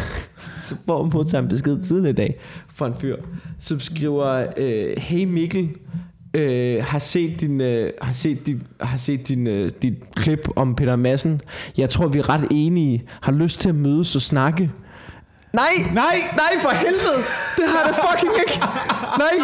[0.65, 2.41] så får man modtaget en besked tidligere i dag
[2.75, 3.17] fra en fyr,
[3.59, 5.69] som skriver, øh, hey Mikkel,
[6.35, 10.75] øh, har set din, øh, har set dit, har set din, øh, dit klip om
[10.75, 11.41] Peter Madsen.
[11.77, 13.05] Jeg tror, vi er ret enige.
[13.23, 14.71] Har lyst til at mødes og snakke.
[15.53, 16.17] Nej, Nej!
[16.37, 17.21] nej for helvede.
[17.57, 18.59] Det har jeg da fucking ikke.
[19.25, 19.37] Nej.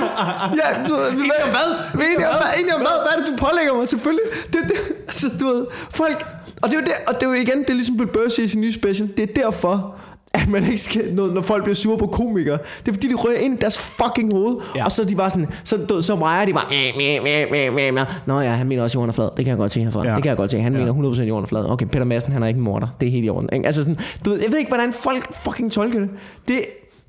[0.61, 1.69] Ja, du, enige om hvad?
[1.95, 2.51] Enige om, hvad?
[2.61, 2.97] Enige om hvad?
[3.03, 3.89] Hvad er det, du pålægger mig?
[3.89, 4.25] Selvfølgelig.
[4.53, 4.77] Det, det,
[5.09, 6.27] altså, du ved, folk...
[6.63, 8.29] Og det er jo, det, og det er jo igen, det er ligesom Bill Burr
[8.29, 9.09] siger i sin nye special.
[9.17, 9.99] Det er derfor,
[10.35, 12.59] at man ikke skal, når, når folk bliver sure på komikere.
[12.85, 14.57] Det er fordi, de rører ind i deres fucking hoved.
[14.77, 14.85] Ja.
[14.85, 17.75] Og så er de bare sådan, så, så rejer de bare, "Mæh, mæh, mæh, mæh,
[17.75, 19.29] mæh, mæh." Nå ja, han mener også, jorden er flad.
[19.37, 20.07] Det kan jeg godt se herfra.
[20.09, 20.15] Ja.
[20.15, 20.61] Det kan jeg godt se.
[20.61, 20.79] Han Ja.
[20.79, 21.71] mener 100% at jorden er flad.
[21.71, 22.87] Okay, Peter Madsen, han er ikke en morder.
[23.01, 23.49] Det er helt i orden.
[23.53, 23.67] Ikke?
[23.67, 26.11] Altså sådan, du ved, jeg ved ikke, hvordan folk fucking tolker det.
[26.49, 26.61] Det,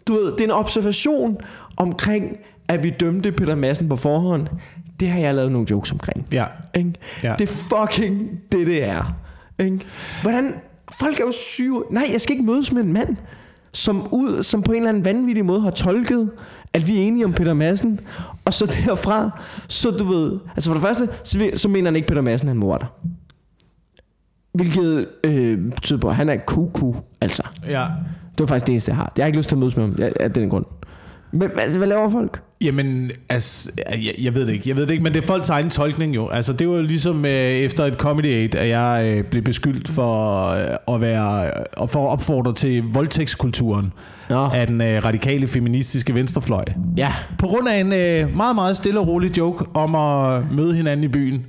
[0.08, 1.38] du ved, det er en observation
[1.78, 4.48] omkring, at vi dømte Peter Madsen på forhånd.
[5.00, 6.26] Det har jeg lavet nogle jokes omkring.
[6.32, 6.46] Ja.
[6.76, 6.94] Ikke?
[7.24, 7.36] Ja.
[7.40, 7.54] Det er
[7.88, 9.16] fucking det, det er.
[9.60, 9.80] Ikke?
[10.22, 10.54] Hvordan...
[11.00, 11.82] Folk er jo syge.
[11.90, 13.18] Nej, jeg skal ikke mødes med en mand,
[13.74, 16.32] som, ud, som på en eller anden vanvittig måde har tolket,
[16.74, 18.00] at vi er enige om Peter Madsen.
[18.46, 20.40] Og så derfra, så du ved...
[20.56, 22.86] Altså for det første, så, så mener han ikke, Peter Madsen er en morder.
[24.54, 27.44] Hvilket øh, betyder på, at han er kuku, altså.
[27.68, 27.88] Ja.
[28.32, 29.14] Det var faktisk det eneste, jeg har.
[29.18, 30.66] Jeg har ikke lyst til at mødes med ham af den grund.
[31.34, 32.42] Men altså, hvad laver folk?
[32.62, 34.70] Jamen, altså, jeg, jeg ved det ikke.
[34.70, 36.28] Jeg ved det ikke, men det er folks egen tolkning jo.
[36.30, 39.88] Altså, det var jo ligesom øh, efter et Comedy Aid, at jeg øh, blev beskyldt
[39.88, 43.94] for øh, at være og for at opfordre til voldtægtskulturen
[44.30, 44.46] Nå.
[44.54, 46.64] af den øh, radikale feministiske venstrefløj.
[46.98, 47.14] Ja.
[47.40, 51.04] På grund af en øh, meget, meget stille og rolig joke om at møde hinanden
[51.04, 51.46] i byen,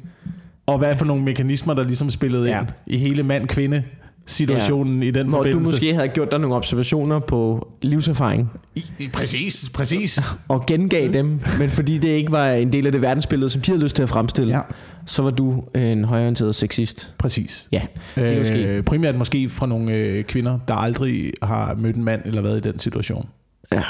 [0.67, 2.59] og hvad for nogle mekanismer, der ligesom spillede Ja.
[2.61, 3.83] ind i hele mand-kvinde
[4.27, 5.09] situationen ja.
[5.09, 5.71] i den Hvor du forbindelse.
[5.73, 8.51] måske havde gjort dig nogle observationer på livserfaring.
[8.75, 10.21] I, i, præcis, præcis.
[10.49, 13.71] og gengav dem, men fordi det ikke var en del af det verdensbillede, som de
[13.71, 14.61] havde lyst til at fremstille, Ja.
[15.07, 17.13] så var du en højorienteret sexist.
[17.19, 17.69] Præcis.
[17.73, 17.81] Ja,
[18.17, 18.65] det kan jo ske.
[18.77, 22.67] Øh, primært måske fra nogle øh, kvinder, der aldrig har mødt en mand eller været
[22.67, 23.29] i den situation.
[23.73, 23.83] Ja,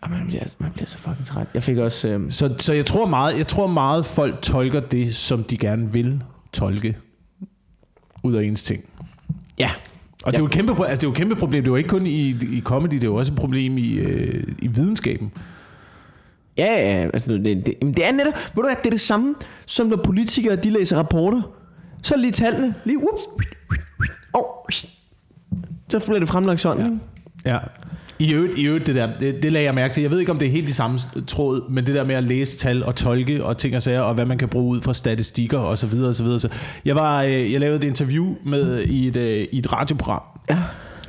[0.00, 1.46] og man bliver, man bliver så fucking træt.
[1.54, 2.08] Jeg fik også...
[2.08, 5.92] Øh, Så, så jeg tror meget, jeg tror meget folk tolker det, som de gerne
[5.92, 6.22] vil
[6.52, 6.96] tolke
[8.22, 8.84] ud af ens ting.
[9.58, 9.70] Ja,
[10.24, 11.62] Og det er jo et kæmpe, altså det er jo et kæmpe problem.
[11.62, 13.94] Det er jo ikke kun i, i comedy, det er jo også et problem i,
[13.98, 15.32] øh, i videnskaben.
[16.58, 19.34] Ja, ja, altså, det, det, det er netop, ved du hvad, det er det samme,
[19.66, 21.42] som når politikere, de læser rapporter.
[22.02, 23.22] Så lige tallene, lige ups,
[24.32, 24.68] og
[25.88, 27.00] så bliver det fremlagt sådan,
[27.44, 27.52] ja.
[27.52, 27.58] Ja.
[28.18, 30.00] I øvrigt, i øvrigt det der, det, det lagde jeg mærke til.
[30.00, 32.24] Jeg ved ikke, om det er helt i samme tråd, men det der med at
[32.24, 34.94] læse tal og tolke og ting og sager, og hvad man kan bruge ud fra
[34.94, 36.38] statistikker og så videre og så videre.
[36.38, 36.48] Så
[36.84, 40.58] jeg, var, øh, jeg lavede et interview med i et, øh, i et radioprogram Ja.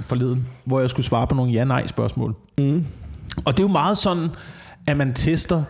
[0.02, 2.36] forleden, hvor jeg skulle svare på nogle ja-nej spørgsmål.
[2.58, 2.86] Mm.
[3.46, 4.28] Og det er jo meget sådan,
[4.88, 5.64] at man tester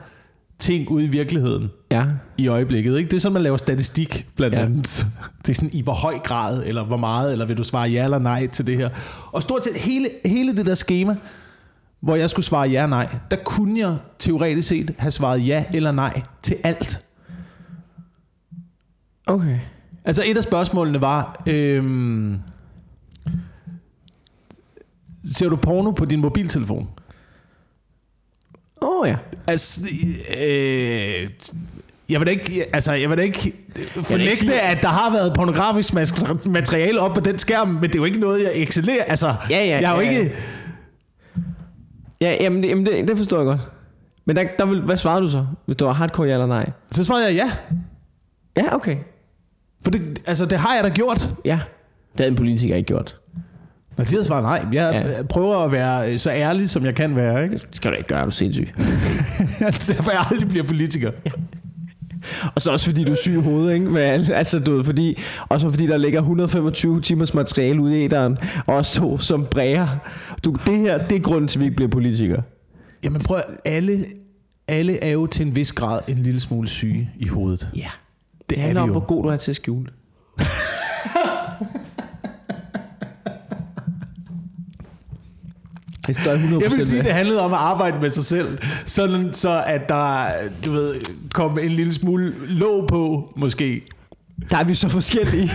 [0.60, 2.06] ting ude i virkeligheden Ja.
[2.38, 2.98] i øjeblikket.
[2.98, 3.10] Ikke?
[3.10, 4.62] Det er sådan, man laver statistik blandt Ja.
[4.62, 5.08] andet.
[5.42, 8.04] Det er sådan, i hvor høj grad, eller hvor meget, eller vil du svare ja
[8.04, 8.90] eller nej til det her.
[9.32, 11.16] Og stort set hele, hele det der schema,
[12.02, 15.66] hvor jeg skulle svare ja og nej, der kunne jeg teoretisk set have svaret ja
[15.74, 17.02] eller nej til alt.
[19.28, 19.60] Okay.
[20.06, 22.38] Altså et af spørgsmålene var, øhm,
[25.34, 26.88] ser du porno på din mobiltelefon?
[28.82, 29.16] Åh oh, ja.
[29.48, 29.82] Altså,
[30.42, 31.30] øh,
[32.10, 33.54] jeg vil da ikke, altså, jeg vil da ikke
[34.02, 35.94] fornægte, sige- at der har været pornografisk
[36.48, 39.04] materiale op på den skærm, men det er jo ikke noget, jeg excellerer.
[39.04, 40.34] Altså, Ja, ja, jeg er jo ja, ikke...
[42.22, 43.60] Ja, jamen, jamen det, det forstår jeg godt.
[44.26, 45.46] Men der, der vil, hvad svarede du så?
[45.66, 46.70] Hvis du var hardcore ja eller nej?
[46.92, 47.52] Så svarede jeg ja.
[48.64, 48.98] Ja, okay.
[49.84, 51.30] For det, altså, det har jeg da gjort.
[51.46, 51.60] Ja.
[52.12, 53.18] Det havde en politiker ikke gjort.
[53.98, 54.66] Havde svaret nej.
[54.74, 55.18] Jeg Ja.
[55.18, 55.24] ja.
[55.24, 57.44] prøver at være øh, så ærlig, som jeg kan være.
[57.44, 57.56] Ikke?
[57.58, 58.68] Det skal du ikke gøre, er du sindssyg.
[59.88, 61.12] Derfor jeg aldrig bliver politiker.
[62.56, 63.86] Og så også fordi du er syg i hovedet, ikke?
[63.86, 65.18] Men, altså, du ved, fordi,
[65.50, 69.46] og så fordi der ligger 125 timers materiale ude i æderen, og også to som
[69.46, 69.88] bræger.
[70.46, 72.42] Du, det her, det er grunden til, at vi ikke bliver politikere.
[73.04, 74.06] Jamen prøv alle,
[74.68, 77.70] alle er jo til en vis grad en lille smule syge i hovedet.
[77.76, 77.80] Ja.
[78.40, 78.92] Det, Det er handler om, jo.
[78.92, 79.86] hvor god du er til at skjule.
[86.08, 87.06] Det står jeg 100% Jeg vil sige, med.
[87.06, 90.26] det handlede om at arbejde med sig selv, sådan så at der,
[90.66, 90.96] du ved,
[91.34, 93.82] kom en lille smule låg på, måske.
[94.50, 95.50] Der er vi så forskellige.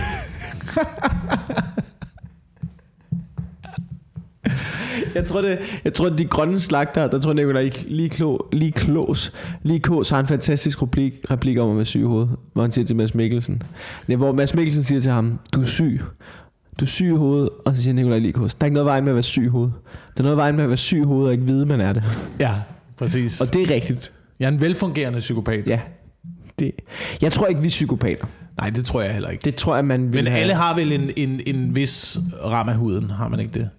[5.15, 8.71] Jeg tror, det, jeg tror, de grønne slagter, der tror jeg, Nicolai lige, klo, lige
[8.71, 12.61] klås, lige kås har en fantastisk replik, replik om at være syg i hovedet, hvor
[12.61, 13.61] han siger til Mads Mikkelsen.
[14.07, 16.01] Det er, hvor Mads Mikkelsen siger til ham, du er syg.
[16.79, 19.03] Du er syg i hovedet, og så siger Nicolai Likos, der er ikke noget vejen
[19.03, 19.73] med at være syg i hovedet.
[20.17, 21.93] Der er noget vejen med at være syg i hovedet og ikke vide, man er
[21.93, 22.03] det.
[22.39, 22.53] Ja,
[22.97, 23.41] præcis.
[23.41, 24.11] Og det er rigtigt.
[24.39, 25.69] Jeg er en velfungerende psykopat.
[25.69, 25.79] Ja.
[26.59, 26.71] Det.
[27.21, 28.25] Jeg tror ikke, vi er psykopater.
[28.57, 29.41] Nej, det tror jeg heller ikke.
[29.45, 30.41] Det tror jeg, man vil Men have.
[30.41, 33.69] alle har vel en, en, en vis ram af huden, har man ikke det?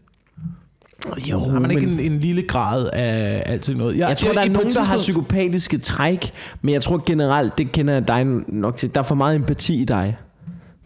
[1.31, 3.99] jo, Har man ikke men- en, en lille grad af altid noget?
[3.99, 6.31] Jeg tror, der er nogen, der har psykopatiske træk,
[6.63, 8.95] men jeg tror generelt, det kender jeg dig nok til.
[8.95, 10.17] Der er for meget empati i dig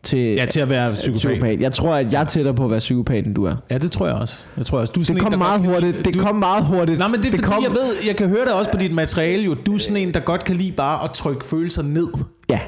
[0.09, 1.19] til, Ja, til at være psykopat.
[1.19, 1.61] psykopat.
[1.61, 3.55] Jeg tror, at jeg er tættere på at være psykopat, end du er.
[3.71, 4.37] Ja, det tror jeg også.
[4.57, 4.93] Jeg tror også.
[4.93, 6.05] Du er Det en, kom der meget godt kan hurtigt.
[6.05, 6.99] Det kom meget hurtigt.
[6.99, 8.77] Nej, men det er det fordi, kom, jeg ved, jeg kan høre det også på
[8.77, 9.55] dit materiale jo.
[9.55, 12.09] Du er sådan en, der godt kan lide bare at trykke følelser ned.
[12.51, 12.61] Ja.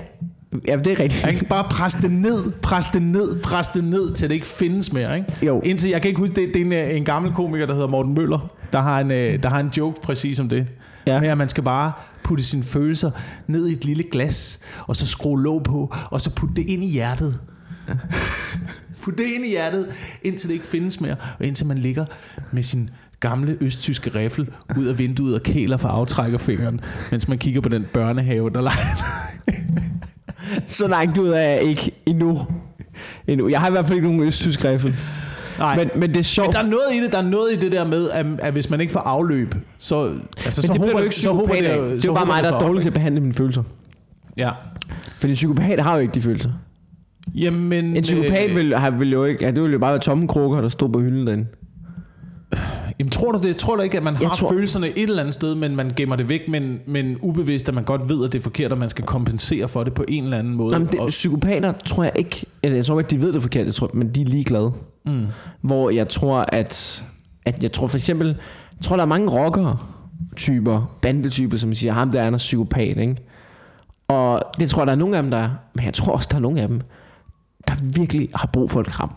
[0.69, 1.27] ja, det er rigtigt.
[1.29, 1.45] Ikke?
[1.45, 5.17] Bare pres det ned, pres det ned, pres det ned, til det ikke findes mere.
[5.19, 5.33] Ikke?
[5.47, 5.61] Jo.
[5.65, 7.89] Indtil, jeg kan ikke huske, det, det er en, øh, en gammel komiker, der hedder
[7.89, 10.67] Morten Møller, der har en, øh, der har en joke præcis om det.
[11.07, 11.21] Ja.
[11.21, 11.93] Med, at man skal bare
[12.25, 13.11] putte sine følelser
[13.47, 16.85] ned i et lille glas, og så skrue låg på, og så putte det ind
[16.85, 17.39] i hjertet.
[19.03, 19.87] Put det ind i hjertet,
[20.23, 22.05] indtil det ikke findes mere, og indtil man ligger
[22.53, 26.81] med sin gamle østtyske riffel ud af vinduet og kæler for aftrækkerfingeren,
[27.11, 29.05] mens man kigger på den børnehave, der leger.
[30.67, 32.47] Så langt ud af jeg ikke endnu.
[33.27, 33.49] endnu.
[33.49, 34.97] Jeg har i hvert fald ikke nogen østtysk riffel.
[35.61, 35.77] Nej.
[35.77, 36.47] Men, men det er sjovt.
[36.49, 38.53] Men der er noget i det, der er noget i det der med, at, at
[38.53, 40.11] hvis man ikke får afløb, så,
[40.45, 41.77] altså, så det håber du ikke så håber af.
[41.77, 43.63] jo- Det er jo bare mig, det der er dårlig til at behandle mine følelser.
[44.37, 44.51] Ja.
[45.19, 46.51] Fordi en psykopat har jo ikke de følelser.
[47.35, 49.45] Jamen, En psykopat øh, vil, vil jo ikke...
[49.45, 51.47] Ja, det ville jo bare være tomme krukker, der stod på hylden derinde.
[52.99, 53.57] Jamen, tror du det?
[53.57, 55.91] Tror du ikke, at man Jeg har tror- følelserne et eller andet sted, men man
[55.97, 58.79] gemmer det væk, men, men ubevidst, at man godt ved, at det er forkert, og
[58.79, 60.73] man skal kompensere for det på en eller anden måde?
[60.75, 62.47] Jamen, det, og, psykopater tror jeg ikke...
[62.63, 64.73] Eller jeg tror ikke, de ved det forkert, jeg tror, men de er ligeglade.
[65.11, 65.27] Mm,
[65.61, 67.05] Hvor jeg tror, at...
[67.47, 68.27] at jeg tror for eksempel...
[68.77, 69.79] Jeg tror, der er mange rockere
[70.37, 73.17] typer, bandetyper, som siger, ham der er en psykopat, ikke?
[74.09, 75.49] Og det tror jeg, der er nogle af dem, der er.
[75.75, 76.81] Men jeg tror også, der er nogle af dem,
[77.69, 79.11] der virkelig har brug for et kram.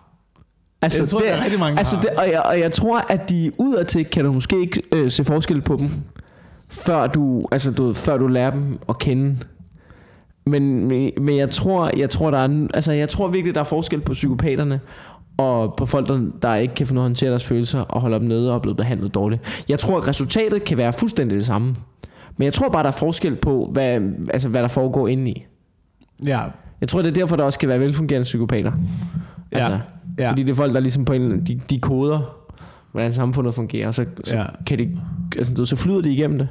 [0.82, 3.30] Altså, Jeg tror, der er rigtig mange, altså det, og, jeg, og jeg tror, at
[3.30, 5.90] de udadtil kan du måske ikke øh, se forskel på dem,
[6.70, 9.38] før du, altså, du, før du lærer dem at kende.
[10.46, 14.02] Men, men- jeg tror, jeg tror, der er, altså, jeg tror virkelig, der er forskel
[14.02, 14.80] på psykopaterne
[15.38, 16.08] og på folk,
[16.42, 18.60] der, ikke kan ud af at håndtere deres følelser og holde dem nede og er
[18.60, 19.66] blevet behandlet dårligt.
[19.70, 21.76] Jeg tror, at resultatet kan være fuldstændig det samme.
[22.38, 24.02] Men jeg tror bare, der er forskel på, hvad,
[24.34, 25.46] altså, hvad der foregår indeni.
[26.26, 26.40] ja,
[26.82, 28.72] Jeg tror, det er derfor, der også skal være velfungerende psykopater.
[29.52, 29.80] Altså, Ja,
[30.24, 30.30] ja.
[30.30, 32.36] Fordi det er folk, der ligesom på en, de, de koder,
[32.92, 34.44] hvordan samfundet fungerer, og så, så Ja.
[34.66, 34.98] kan de
[35.38, 36.48] altså, så flyder de igennem det.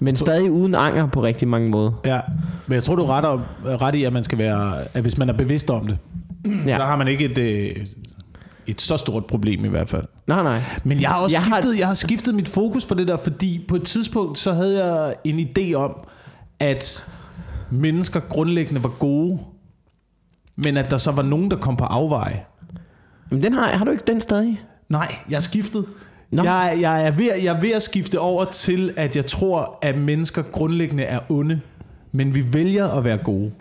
[0.00, 1.92] Men stadig uden anger på rigtig mange måder.
[2.04, 2.20] Ja,
[2.66, 5.18] men jeg tror, du er ret, om, ret i, at man skal være, at hvis
[5.18, 5.98] man er bevidst om det,
[6.44, 6.50] ja.
[6.66, 6.76] Ja.
[6.76, 7.86] så har man ikke et, øh,
[8.66, 10.04] et så stort problem i hvert fald.
[10.26, 10.60] Nej, nej.
[10.84, 13.16] Men jeg har også Jeg har- skiftet, jeg har skiftet mit fokus for det der,
[13.16, 15.94] fordi på et tidspunkt, så havde jeg en idé om,
[16.60, 17.06] at
[17.70, 19.38] mennesker grundlæggende var gode,
[20.56, 22.42] men at der så var nogen, der kom på afveje.
[23.30, 24.60] Men den har, har du ikke den stadig?
[24.88, 25.84] Nej, jeg har skiftet.
[26.30, 26.42] Nå.
[26.42, 29.98] Jeg, jeg, er ved, jeg er ved at skifte over til, at jeg tror, at
[29.98, 31.60] mennesker grundlæggende er onde,
[32.12, 33.52] men vi vælger at være gode.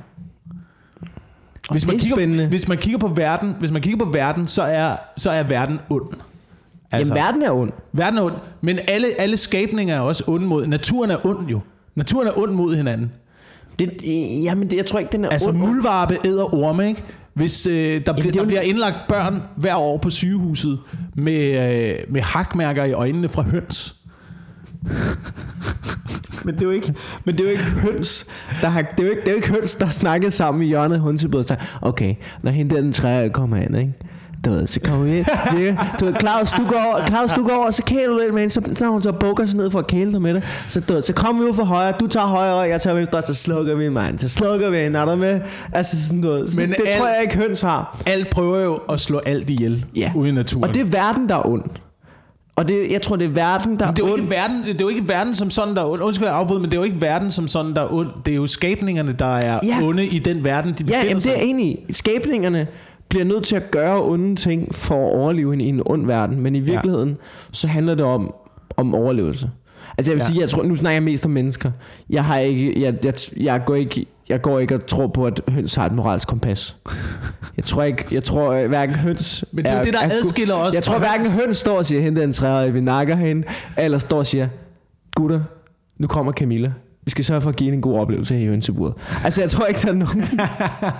[1.71, 2.47] Hvis man, er kigger, spændende.
[2.47, 5.80] hvis man kigger på verden, hvis man kigger på verden, så er så er verden
[5.89, 6.06] ond.
[6.91, 7.13] Altså.
[7.13, 7.71] Jamen, verden er ond.
[7.93, 10.67] verden er ond, men alle alle skabninger er også onde mod.
[10.67, 11.60] Naturen er ond jo.
[11.95, 13.12] Naturen er ond mod hinanden.
[13.80, 13.91] Det,
[14.43, 15.58] jamen, det, jeg tror ikke, den er Altså ond.
[15.58, 17.04] muldvarpe æder orme, ikke?
[17.34, 20.80] Hvis øh, der, bliver, det er der jo- bliver indlagt børn hver år på sygehuset
[21.15, 21.43] med,
[21.89, 23.95] øh, med hakmærker i øjnene fra høns.
[26.46, 26.94] Men det er jo ikke,
[27.26, 28.26] men det er jo ikke høns,
[28.62, 30.64] der har, det er jo ikke, det er jo ikke høns, der har snakket sammen
[30.64, 31.02] i hjørnet
[31.40, 33.94] af sagt, okay, når hende der den træer kommer ind, ikke?
[34.46, 35.78] Du ved, så kommer vi ind.
[36.00, 38.40] Du ved, Claus, du går over, Claus, du går over, så kæler du lidt med
[38.42, 40.44] hende, så, så hun så bukker sig ned for at kæle dig med det.
[40.68, 42.94] Så, du ved, så kommer vi ud for højre, du tager højre, og jeg tager
[42.96, 44.20] venstre, så slukker vi mand.
[44.20, 45.42] Så slukker vi hende, er du med?
[45.74, 46.50] Altså sådan noget.
[46.50, 47.98] Sådan, Men det tror alt- jeg ikke høns har.
[48.06, 50.12] Alt prøver jo at slå alt ihjel Ja.
[50.16, 50.64] ude i naturen.
[50.64, 51.64] Og det er verden, der er ond.
[52.56, 54.22] Og det, jeg tror, det er verden, der Men det er er jo ond.
[54.22, 56.02] ikke verden, det er jo ikke verden som sådan, der er ond.
[56.02, 58.08] Undskyld, jeg afbryder, men det er jo ikke verden som sådan, der er ond.
[58.26, 59.84] Det er jo skabningerne, der er Ja.
[59.84, 61.48] onde i den verden, de Ja, befinder jamen, det sig er i.
[61.50, 61.94] enig i.
[61.94, 62.68] Skabningerne
[63.10, 66.42] bliver nødt til at gøre onde ting for at overleve i en ond verden.
[66.42, 67.16] Men i virkeligheden, ja.
[67.52, 68.34] så handler det om,
[68.78, 69.50] om overlevelse.
[69.98, 70.26] Altså jeg vil Ja.
[70.26, 70.28] ja.
[70.28, 71.72] sige, jeg tror, nu snakker jeg mest om mennesker.
[72.10, 75.41] Jeg har ikke, jeg, jeg, jeg går ikke, jeg går ikke og tror på, at
[75.48, 76.78] høns har et moralsk kompas.
[77.58, 79.46] Jeg tror ikke, jeg tror øh, hverken høns...
[79.52, 81.46] Men det er jo det, der gu- adskiller os Jeg tror hverken høns.
[81.46, 83.43] høns står og siger, hente en træer, vi nakker hende,
[83.78, 84.48] eller står og siger,
[85.15, 85.39] gutter,
[86.00, 86.72] nu kommer Camilla.
[87.06, 88.93] Vi skal sørge for at give hende en god oplevelse her i hønseburet.
[89.24, 90.24] Altså, jeg tror ikke, der er nogen...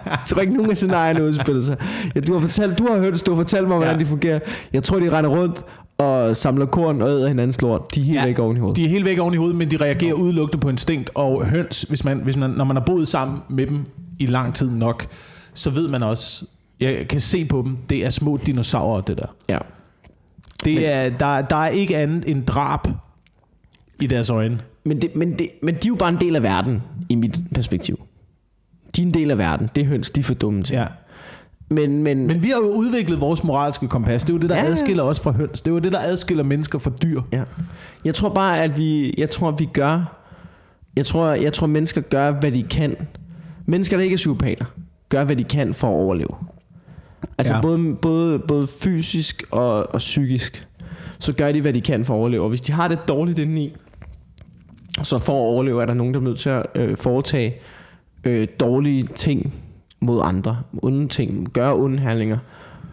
[0.06, 1.78] jeg tror ikke, nogen af scenarierne udspiller sig.
[2.16, 4.00] Ja, du har fortalt, du har hørt, du har fortalt mig, hvordan Ja.
[4.00, 4.40] de fungerer.
[4.74, 5.66] Jeg tror, de render rundt
[5.98, 7.96] og samler korn og æder hinandens lort.
[7.96, 8.78] De er helt Ja, væk oven i hovedet.
[8.78, 11.10] De er helt væk oven i hovedet, men de reagerer udelukkende på instinkt.
[11.16, 13.86] Og høns, hvis man, hvis man, når man har boet sammen med dem
[14.20, 15.08] i lang tid nok,
[15.54, 16.46] så ved man også,
[16.80, 19.36] jeg kan se på dem, det er små dinosaurer, det der.
[19.50, 19.58] Ja.
[20.66, 22.88] Det er, der, der er ikke andet end drab
[24.02, 24.60] i deres øjne.
[24.86, 27.36] Men, det, men, det, men de er jo bare en del af verden, i mit
[27.56, 28.00] perspektiv.
[28.96, 29.70] De er en del af verden.
[29.76, 30.76] Det er høns, de er for dumme til.
[30.76, 30.86] Ja.
[31.74, 34.24] Men, men, Men vi har jo udviklet vores moralske kompas.
[34.24, 35.62] Det er jo det, der Ja, adskiller os fra høns.
[35.62, 37.22] Det er jo det, der adskiller mennesker fra dyr.
[37.32, 37.44] Ja.
[38.06, 40.24] Jeg tror bare, at vi, jeg tror, at vi gør,
[40.96, 42.96] jeg tror, jeg tror, mennesker gør, hvad de kan.
[43.66, 44.66] Mennesker, der ikke er psykopater,
[45.10, 46.30] gør, hvad de kan for at overleve.
[47.38, 47.62] Altså ja.
[47.62, 50.68] både, både, både fysisk og, og psykisk,
[51.20, 52.44] så gør de, hvad de kan for at overleve.
[52.44, 53.76] Og hvis de har det dårligt indeni,
[55.04, 57.56] så for at overleve, er der nogen, der er nødt til at øh, foretage
[58.24, 59.54] øh, dårlige ting
[60.04, 60.58] mod andre.
[60.84, 62.38] Onde ting, gøre onde handlinger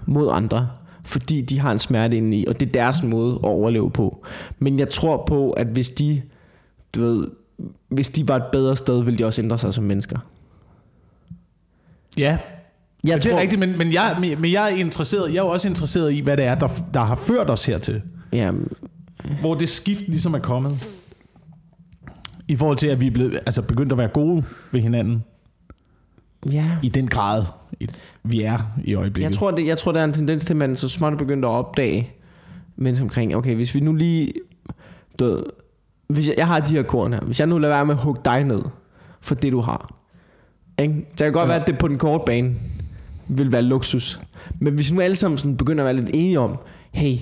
[0.07, 0.69] mod andre,
[1.05, 4.27] fordi de har en smerte indeni, og det er deres måde at overleve på.
[4.59, 6.23] Men jeg tror på, at hvis de,
[6.95, 7.27] du ved,
[7.89, 10.19] hvis de var et bedre sted, ville de også ændre sig som mennesker.
[12.19, 12.39] Ja,
[13.05, 15.49] Jeg det er rigtigt, men, men, jeg, men- men jeg er interesseret, jeg er jo
[15.49, 18.03] også interesseret i, hvad det er, der, der har ført os hertil.
[18.33, 18.51] Ja,
[19.41, 20.89] Hvor det skift ligesom er kommet.
[22.49, 25.25] I forhold til, at vi er blevet, altså begyndt at være gode ved hinanden.
[26.53, 26.67] Ja.
[26.83, 27.45] I den grad,
[28.23, 29.31] vi er i øjeblikket.
[29.31, 31.17] Jeg tror, det, jeg tror, der er en tendens til, at man så småt er
[31.17, 32.11] begyndt at opdage
[32.77, 34.33] mennesker omkring, okay, hvis vi nu lige,
[35.19, 35.43] du ved,
[36.09, 38.01] hvis jeg, jeg har de her korn her, hvis jeg nu lader være med at
[38.01, 38.63] hugge dig ned
[39.21, 39.95] for det, du har,
[40.79, 40.95] ikke?
[40.95, 41.41] det kan godt Ja.
[41.41, 41.47] ja.
[41.47, 42.55] være, at det på den korte bane
[43.29, 44.21] vil være luksus,
[44.61, 46.59] men hvis vi nu alle sammen sådan begynder at være lidt enige om,
[46.93, 47.17] hey,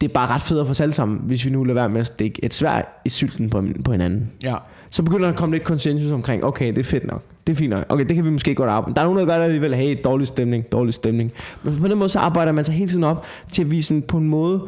[0.00, 2.00] det er bare ret fedt for os alle sammen, hvis vi nu lader være med
[2.00, 4.56] at stikke et svær i sylten på, på hinanden Ja.
[4.90, 7.22] så begynder der at komme lidt konsensus omkring, okay, det er fedt nok.
[7.46, 7.84] Det er fint nok.
[7.88, 8.94] Okay, det kan vi måske godt arbejde.
[8.94, 11.32] Der er nogen, der gør det alligevel, hey, dårlig stemning, dårlig stemning.
[11.62, 14.02] Men på den måde, så arbejder man sig hele tiden op til at vi sådan
[14.02, 14.62] på en måde,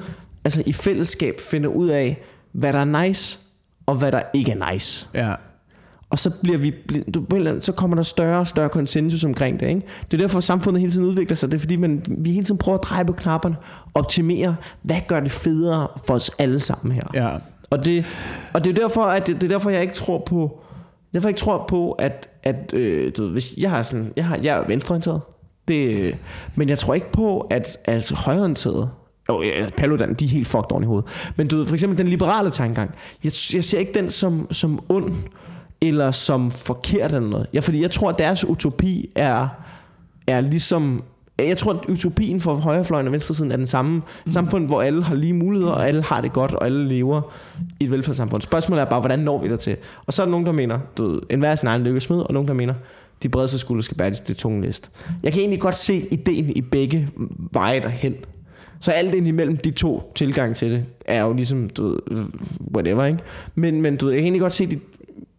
[0.44, 3.38] altså i fællesskab finder ud af, hvad der er nice,
[3.86, 5.08] og hvad der ikke er nice.
[5.14, 5.34] Ja.
[6.10, 6.74] Og så, bliver vi,
[7.14, 7.26] du,
[7.60, 9.68] så kommer der større og større konsensus omkring det.
[9.68, 9.82] Ikke?
[10.10, 11.50] Det er derfor, at samfundet hele tiden udvikler sig.
[11.50, 13.56] Det er fordi, man, vi hele tiden prøver at dreje på knapperne,
[13.94, 17.02] optimere, hvad gør det federe for os alle sammen her.
[17.14, 17.36] Ja.
[17.70, 18.06] Og det,
[18.52, 20.63] og det er derfor, at det, det er derfor, jeg ikke tror på,
[21.14, 24.26] derfor jeg ikke tror på, at, at øh, du ved, hvis jeg har sådan, jeg,
[24.26, 25.20] har, jeg er venstreorienteret,
[25.68, 26.12] det, øh,
[26.54, 28.90] men jeg tror ikke på, at, at højreorienteret,
[29.28, 31.32] jo, ja, Paludan, de er helt fucked oven i hovedet.
[31.36, 34.84] Men du ved, for eksempel den liberale tankegang, jeg, jeg ser ikke den som, som
[34.88, 35.12] ond,
[35.80, 37.46] eller som forkert eller noget.
[37.52, 39.48] Ja, fordi jeg tror, at deres utopi er,
[40.26, 41.04] er ligesom
[41.38, 44.02] jeg tror, at utopien for højrefløjen og venstresiden er den samme.
[44.26, 47.20] Et samfund, hvor alle har lige muligheder, og alle har det godt, og alle lever
[47.80, 48.42] i et velfærdssamfund.
[48.42, 49.76] Spørgsmålet er bare, hvordan når vi der til?
[50.06, 52.32] Og så er der nogen, der mener, du ved, en hver sin egen lykkesmed, og
[52.32, 52.74] nogen, der mener,
[53.22, 54.90] de bredeste skuldre skal bære det tunge list.
[55.22, 57.08] Jeg kan egentlig godt se ideen i begge
[57.52, 58.14] veje derhen.
[58.80, 62.24] Så alt ind imellem de to tilgang til det, er jo ligesom, du ved,
[62.74, 63.18] whatever, ikke?
[63.54, 64.80] Men, men du ved, jeg kan egentlig godt se de,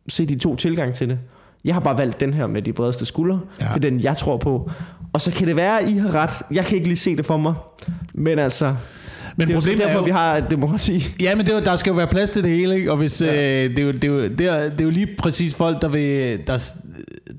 [0.07, 1.19] se de to tilgang til det.
[1.65, 3.39] Jeg har bare valgt den her med de bredeste skuldre.
[3.61, 3.65] Ja.
[3.65, 4.69] Det er den, jeg tror på.
[5.15, 6.29] Og så kan det være, at I har ret.
[6.51, 7.53] Jeg kan ikke lige se det for mig.
[8.13, 8.75] Men altså,
[9.37, 11.03] Men det er problemet er derfor, jo- vi har et demokrati.
[11.21, 12.91] Ja, men det er, jo- der skal jo være plads til det hele, ikke?
[12.91, 13.63] Og hvis, ja.
[13.63, 15.81] øh, det, er jo, det, er jo, det, er, det er jo lige præcis folk,
[15.81, 16.73] der, vil, der,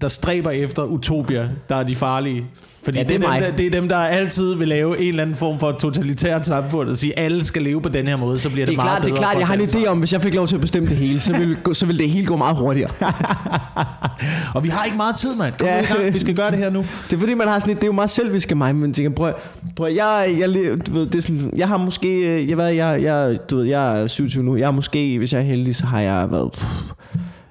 [0.00, 2.44] der stræber efter utopia, der er de farlige.
[2.86, 5.00] Fordi Ja, det det, er er dem, der, det er dem, der altid vil lave
[5.00, 8.06] en eller anden form for totalitært samfund og sige, at alle skal leve på den
[8.06, 9.54] her måde, så bliver det, Det er meget klart, det er bedre klart jeg har
[9.54, 11.74] en idé om, hvis jeg fik lov til at bestemme det hele, så ville, gå-
[11.74, 12.90] så ville det hele gå meget hurtigere.
[14.54, 15.54] Og vi har ikke meget tid, mand.
[15.58, 15.82] Kom Ja.
[15.82, 16.14] i gang.
[16.14, 16.84] Vi skal gøre det her nu.
[17.10, 18.92] Det er fordi, man har sådan et, det er jo meget selvisk af mig, men
[18.94, 19.32] tænker, prøv,
[19.76, 20.48] prøv jeg, jeg,
[20.86, 23.64] du ved, det er sådan, jeg har måske, øh, jeg, ved, jeg, jeg, du ved,
[23.64, 26.52] jeg er 27 nu, jeg har måske, hvis jeg er heldig, så har jeg været
[26.52, 26.64] pff,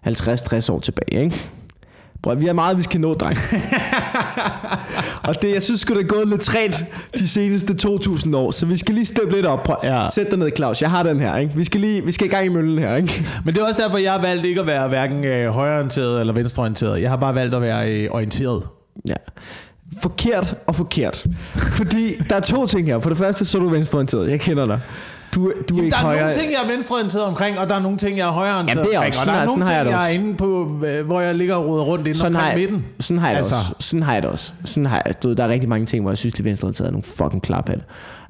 [0.07, 1.35] 50-60 år tilbage, ikke?
[2.25, 3.37] Prøv, vi har meget, vi skal nå, dreng.
[5.27, 6.85] og det, jeg synes sgu, det er gået lidt træt
[7.19, 9.63] de seneste 2.000 år, så vi skal lige steppe lidt op.
[9.63, 9.75] Prøv.
[9.83, 10.07] Ja.
[10.09, 10.81] Sæt dig ned, Claus.
[10.81, 11.55] Jeg har den her, ikke?
[11.55, 13.25] Vi skal lige, vi skal i gang i møllen her, ikke?
[13.45, 16.33] Men det er også derfor, jeg har valgt ikke at være hverken øh, højreorienteret eller
[16.33, 17.01] venstreorienteret.
[17.01, 18.63] Jeg har bare valgt at være øh, orienteret.
[19.07, 19.15] Ja.
[20.01, 21.25] Forkert og forkert.
[21.55, 22.99] Fordi der er to ting her.
[22.99, 24.29] For det første, så er du venstreorienteret.
[24.29, 24.79] Jeg kender dig.
[25.33, 26.19] Du, du er Jamen, ikke der er højre...
[26.19, 28.89] nogle ting, jeg er venstreorienteret omkring, og der er nogle ting, jeg er højreorienteret Jamen,
[28.91, 29.15] det omkring.
[29.19, 31.83] Og der er nogle ting, jeg er inde på, øh, hvor jeg ligger og roder
[31.83, 32.85] rundt inde sådan omkring jeg, midten.
[32.99, 33.55] sådan har jeg Altså.
[33.55, 33.71] også.
[33.79, 34.51] Sådan har jeg det også.
[34.65, 36.91] Sådan har jeg, du der er rigtig mange ting, hvor jeg synes, de venstreorienterede er
[36.91, 37.79] nogle fucking klaphat.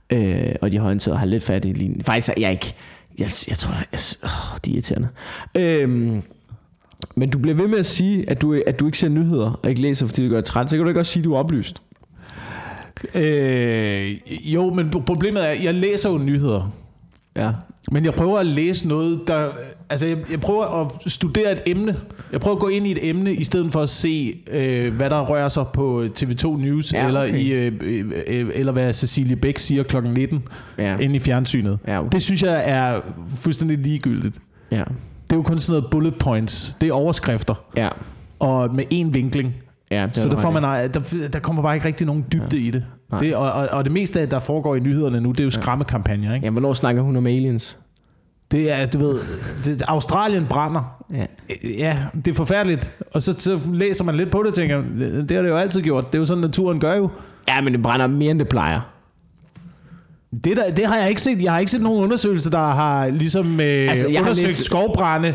[0.09, 2.01] Øh, og de højreorienterede har lidt fat i linjen.
[2.03, 2.73] Faktisk er jeg ikke...
[3.19, 4.29] Jeg, jeg tror, jeg, åh,
[4.65, 5.07] de er irriterende.
[5.55, 6.21] Øhm,
[7.15, 9.69] men du bliver ved med at sige, at du, at du ikke ser nyheder og
[9.69, 10.69] ikke læser, fordi det gør træt.
[10.69, 11.81] Så kan du ikke også sige, at du er oplyst.
[13.15, 14.11] Øh,
[14.53, 16.71] jo, men problemet er, at jeg læser jo nyheder.
[17.37, 17.51] Ja.
[17.91, 19.47] Men jeg prøver at læse noget, der...
[19.89, 21.95] Altså, jeg, jeg prøver at studere et emne.
[22.31, 25.09] Jeg prøver at gå ind i et emne, i stedet for at se, øh, hvad
[25.09, 27.37] der rører sig på TV2 News, Ja, ja, eller, okay.
[27.37, 29.97] i, øh, øh, øh, eller hvad Cecilie Bæk siger kl.
[30.03, 30.43] 19,
[30.77, 30.97] Ja.
[30.97, 31.79] inde i fjernsynet.
[31.87, 32.09] Ja, okay.
[32.11, 32.99] Det synes jeg er
[33.37, 34.37] fuldstændig ligegyldigt.
[34.71, 34.83] Ja.
[35.23, 36.77] Det er jo kun sådan noget bullet points.
[36.81, 37.63] Det er overskrifter.
[37.77, 37.89] Ja.
[38.39, 39.53] Og med én vinkling.
[39.91, 42.57] ja det Så er der, får man, der, der kommer bare ikke rigtig nogen dybde
[42.57, 42.63] ja.
[42.63, 42.83] i det.
[43.11, 43.19] Nej.
[43.19, 45.49] det og, og, og det meste af, der foregår i nyhederne nu, det er jo
[45.49, 46.33] skræmmekampagner.
[46.35, 46.45] Ikke?
[46.45, 47.77] Ja, hvornår snakker hun om aliens?
[48.51, 49.19] Det er, du ved,
[49.65, 51.03] det, Australien brænder.
[51.13, 51.25] Ja.
[51.77, 52.91] Ja, det er forfærdeligt.
[53.13, 55.81] Og så, så læser man lidt på det og tænker, det har det jo altid
[55.81, 56.07] gjort.
[56.11, 57.09] Det er jo sådan, naturen gør jo.
[57.47, 58.91] Ja, men det brænder mere, end det plejer.
[60.43, 61.43] Det, der, det har jeg ikke set.
[61.43, 64.63] Jeg har ikke set nogen undersøgelser, der har ligesom øh, Altså, jeg har undersøgt læst-
[64.63, 65.33] skovbrænde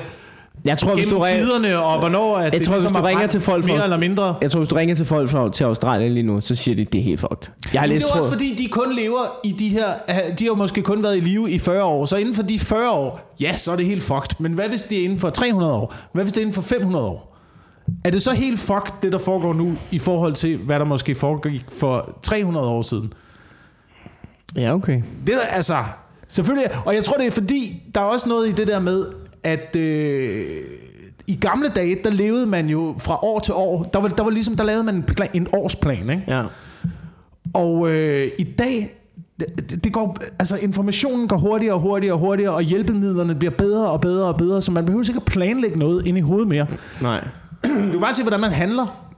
[0.64, 2.96] Jeg tror, hvis gennem du, ringer, tiderne, og hvornår at Jeg det tror, hvis ligesom
[2.96, 4.35] du har ringer til folk fra- mere eller mindre.
[4.42, 6.85] jeg tror, hvis du ringer til folk fra, til Australien lige nu, så siger de,
[6.85, 7.53] det er helt fucked.
[7.73, 9.87] Jeg har Men læst, det er også fordi, de kun lever i de her...
[10.38, 12.05] De har måske kun været i live i 40 år.
[12.05, 14.31] Så inden for de 40 år, ja, så er det helt fucked.
[14.38, 15.94] Men hvad hvis det er inden for 300 år?
[16.12, 17.37] Hvad hvis det er inden for 500 år?
[18.05, 21.14] Er det så helt fucked, det der foregår nu, i forhold til, hvad der måske
[21.14, 23.12] foregik for 300 år siden?
[24.57, 25.03] Ja, okay.
[25.27, 25.77] Det er altså...
[26.29, 29.07] Selvfølgelig, og jeg tror, det er fordi, der er også noget i det der med,
[29.42, 30.57] at øh,
[31.26, 33.83] i gamle dage, der levede man jo fra år til år.
[33.83, 36.24] Der var, der var ligesom, der lavede man en, en årsplan, ikke?
[36.29, 36.42] Ja.
[37.55, 38.96] Og øh, i dag,
[39.40, 43.90] det, det går, altså informationen går hurtigere og hurtigere og hurtigere, og hjælpemidlerne bliver bedre
[43.90, 46.66] og bedre og bedre, så man behøver ikke at planlægge noget ind i hovedet mere.
[47.03, 47.29] Nej.
[47.62, 49.11] Du kan bare se, hvordan man handler.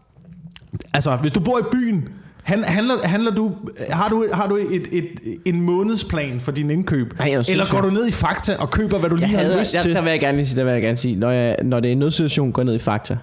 [0.95, 2.09] Altså, hvis du bor i byen,
[2.43, 3.53] han- handler, handler du,
[3.91, 5.07] har du, har du et, et,
[5.45, 7.19] en månedsplan for din indkøb?
[7.19, 9.29] Nej, jeg synes, Eller går jeg- du ned i Fakta og køber, hvad du lige
[9.31, 9.95] Jeg har hader, lyst der, til?
[9.95, 11.89] der, vil jeg gerne lige sige, der vil jeg gerne sige, når, jeg, når det
[11.89, 13.17] er en nødsituation, går jeg ned i Fakta.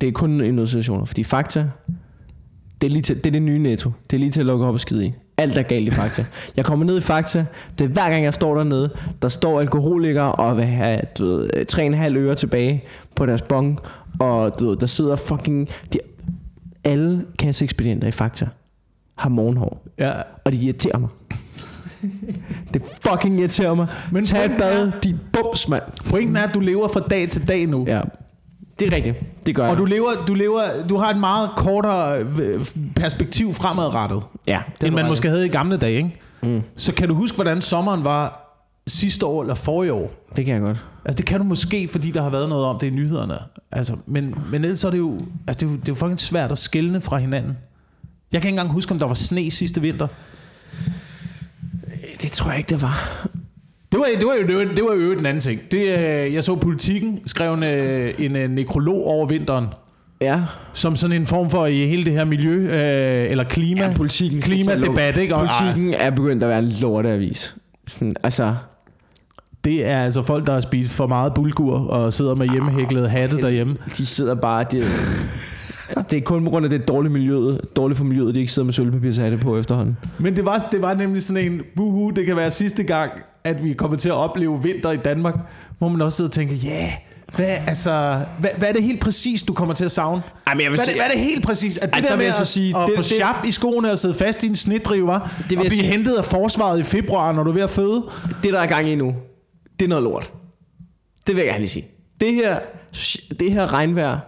[0.00, 1.66] Det er kun i nødsituationer, fordi Fakta,
[2.80, 3.90] det er, lige til, det er det nye netto.
[4.10, 5.12] Det er lige til at lukke op og skide i.
[5.36, 6.24] Alt er galt i Fakta.
[6.56, 7.44] Jeg kommer ned i Fakta,
[7.78, 8.90] det er hver gang jeg står dernede,
[9.22, 11.50] der står alkoholikere og vil have du ved,
[12.12, 12.84] 3,5 øre tilbage
[13.16, 13.78] på deres bong,
[14.20, 15.68] og du ved, der sidder fucking...
[15.92, 15.98] De,
[16.84, 18.46] alle kasseekspedienter i Fakta
[19.18, 19.82] har morgenhår.
[19.98, 20.12] Ja.
[20.44, 21.08] Og det irriterer mig.
[22.74, 23.86] det fucking irriterer mig.
[24.12, 25.82] Men Tag et bad, er- dit bums, mand.
[26.10, 27.84] Pointen er, at du lever fra dag til dag nu.
[27.88, 28.00] Ja,
[28.78, 29.16] det er rigtigt.
[29.46, 29.72] Det gør jeg.
[29.72, 32.66] Og du lever, du lever, du har et meget kortere øh,
[32.96, 34.22] perspektiv fremadrettet.
[34.46, 35.10] ja, det end man måske...
[35.10, 35.96] måske havde i gamle dage.
[35.96, 36.20] Ikke?
[36.42, 36.62] Mm.
[36.76, 38.38] Så kan du huske, hvordan sommeren var
[38.86, 40.10] sidste år eller forrige år?
[40.36, 40.78] Det kan jeg godt.
[41.04, 43.38] Altså, det kan du måske, fordi der har været noget om det i nyhederne.
[43.72, 45.94] Altså, men, men ellers så er det jo, altså, det er jo, det er jo
[45.94, 47.56] fucking svært at skelne fra hinanden.
[48.32, 50.06] Jeg kan ikke engang huske, om der var sne sidste vinter.
[52.22, 53.28] Det tror jeg ikke, det var.
[53.92, 55.60] Det var, det var jo det var, det var jo en anden ting.
[55.70, 59.66] Det, øh, jeg så politikken skrev en, øh, en øh, nekrolog over vinteren.
[60.20, 60.40] Ja.
[60.72, 64.40] som sådan en form for i hele det her miljø, øh, eller klima, Ja, politikken
[64.40, 65.34] klimadebat, ikke?
[65.34, 67.56] Og, Politikken er begyndt at være en lorteavis.
[67.86, 68.54] Sådan, altså,
[69.64, 73.36] Det er altså folk, der har spist for meget bulgur og sidder med hjemmehæklede hatte
[73.36, 73.76] derhjemme.
[73.98, 74.64] de sidder bare...
[74.70, 74.84] De,
[76.10, 78.66] det er kun på grund af det dårlige miljøet, dårligt for miljøet, de ikke sidder
[78.66, 79.96] med sølvpapirshatte på efterhånden.
[80.18, 83.12] Men det var, det var nemlig sådan en, buhu, det kan være sidste gang,
[83.44, 85.34] at vi kommer til at opleve vinter i Danmark,
[85.78, 86.90] hvor man også sidder og tænker, ja, yeah,
[87.36, 90.22] hvad, altså, hvad, hvad er det helt præcis, du kommer til at savne?
[90.46, 91.78] Ej, men jeg vil Hvad er, det, sige- hvad er det helt præcis?
[91.78, 93.50] At Ej, det der der vil med at, sige, at det- få det- sjap i
[93.52, 96.80] skoene og sidde fast i en snitdrive, var, vil og blive sige- hentet af forsvaret
[96.80, 98.04] i februar, når du er ved at føde.
[98.42, 99.14] Det, der er gang i nu,
[99.82, 100.32] det er noget lort.
[101.26, 101.86] Det vil jeg gerne lige sige.
[102.20, 102.60] Det her,
[103.40, 104.18] det her regnvejr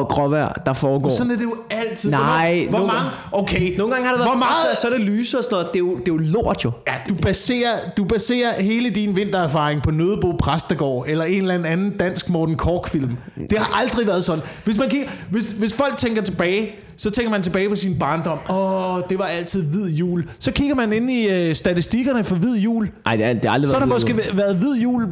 [0.00, 1.10] og gråvejr, der foregår...
[1.10, 2.10] Sådan er det jo altid.
[2.10, 3.10] Nej, Hvor, hvor mange?
[3.32, 3.76] Okay.
[3.76, 5.68] Nogle gange har det været Hvor meget, så er det lyser og sådan noget.
[5.72, 6.70] Det er jo, det er jo lort jo.
[6.86, 11.90] Ja, du baserer, du baserer hele din vintererfaring på Nødebo Præstegård eller en eller anden
[11.96, 13.16] dansk Morten Kork-film.
[13.50, 14.42] Det har aldrig været sådan.
[14.64, 18.38] Hvis, man kigger, hvis, hvis folk tænker tilbage, så tænker man tilbage på sin barndom.
[18.50, 20.28] Åh, det var altid hvid jul.
[20.38, 22.90] Så kigger man ind i øh, statistikkerne for hvid jul.
[23.04, 25.08] Nej, det er, det er aldrig Så har der måske været hvid jul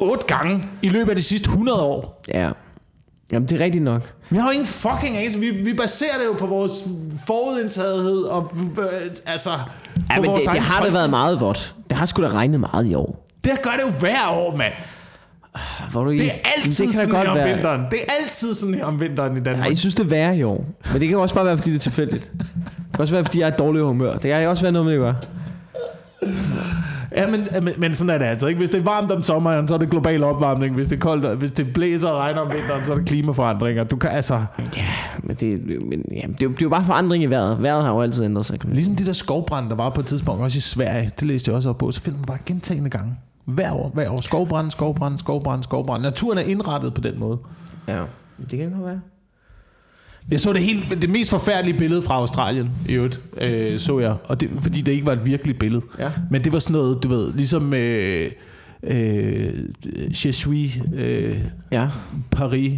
[0.00, 2.22] otte gange i løbet af de sidste 100 år.
[2.28, 2.50] Ja.
[3.32, 4.02] Jamen, det er rigtigt nok.
[4.32, 5.40] Vi har jo ingen fucking anelse.
[5.40, 6.84] Vi, vi baserer det jo på vores
[7.26, 8.86] forudindtagethed og øh,
[9.26, 9.50] altså...
[10.10, 11.74] Ja, men det, det har da været meget vådt.
[11.88, 13.26] Det har sgu da regnet meget i år.
[13.44, 14.72] Det gør det jo hver år, mand.
[15.90, 17.54] Hvor du Det er altid det kan sådan godt om være.
[17.54, 17.80] vinteren.
[17.90, 19.58] Det er altid sådan her om vinteren i Danmark.
[19.58, 20.64] Nej, jeg synes, det er værre i år.
[20.92, 22.30] Men det kan også bare være, fordi det er tilfældigt.
[22.32, 24.12] Det kan også være, fordi jeg er i dårlig humør.
[24.12, 25.16] Det kan også være noget med det at gøre.
[27.16, 28.58] Ja, men, men, men sådan er det altså ikke.
[28.58, 30.74] Hvis det er varmt om sommeren, så er det global opvarmning.
[30.74, 33.84] Hvis det er koldt, hvis det blæser og regner om vinteren, så er det klimaforandringer.
[33.84, 34.34] Du kan altså...
[34.76, 34.86] Ja,
[35.22, 37.62] men det, men, ja, det, er jo, det er jo bare forandring i vejret.
[37.62, 38.58] Vejret har jo altid ændret sig.
[38.64, 41.56] Ligesom de der skovbrænde, der var på et tidspunkt, også i Sverige, det læste jeg
[41.56, 43.14] også op på, så finder man bare gentagende gange.
[43.44, 44.20] Hver år, hver år.
[44.20, 46.02] Skovbrand, skovbrand, skovbrand, skovbrand.
[46.02, 47.38] Naturen er indrettet på den måde.
[47.88, 48.02] Ja,
[48.50, 49.00] det kan godt være.
[50.30, 54.14] Jeg så det, helt, det mest forfærdelige billede fra Australien, i øvrigt, øh, så jeg.
[54.28, 55.82] Og det, fordi det ikke var et virkeligt billede.
[55.98, 56.10] Ja.
[56.30, 58.30] Men det var sådan noget, du ved, ligesom øh,
[58.82, 59.50] øh,
[60.24, 61.36] Je suis øh,
[61.72, 61.88] Ja.
[62.30, 62.72] Paris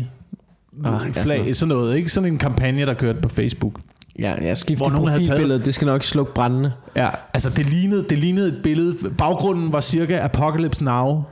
[0.84, 1.56] Ah, ja, sådan flag, noget.
[1.56, 2.08] sådan noget, ikke?
[2.08, 3.80] Sådan en kampagne, der kørte på Facebook.
[4.18, 5.64] Ja, jeg skifter nogen havde taget- profilbilledet.
[5.64, 6.72] Det skal nok slukke brændende.
[6.96, 9.10] Ja, altså det lignede, det lignede et billede.
[9.18, 11.22] Baggrunden var cirka Apocalypse Now.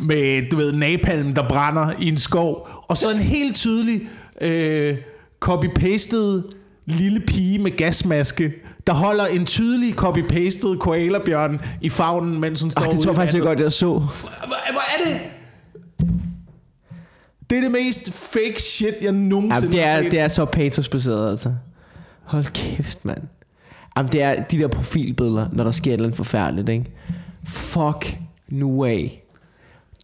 [0.00, 2.68] Med, du ved, napalm, der brænder i en skov.
[2.88, 4.00] Og så en helt tydelig
[4.40, 4.96] øh,
[5.44, 6.42] copy-pasted
[6.86, 8.52] lille pige med gasmaske,
[8.86, 13.16] der holder en tydelig copy-pasted koalabjørn i favnen, mens hun står Oh, det tror jeg
[13.16, 13.58] faktisk ikke vandet.
[13.58, 13.88] godt, jeg så.
[13.88, 15.20] Hvor, er det?
[17.50, 20.10] Det er det mest fake shit, jeg nogensinde det, har er, set.
[20.12, 21.52] det er så patosbaseret, altså.
[22.22, 23.22] Hold kæft, mand.
[23.96, 26.84] Jamen, det er de der profilbilleder, når der sker et eller andet forfærdeligt, ikke?
[27.44, 28.18] Fuck
[28.48, 29.22] nu af.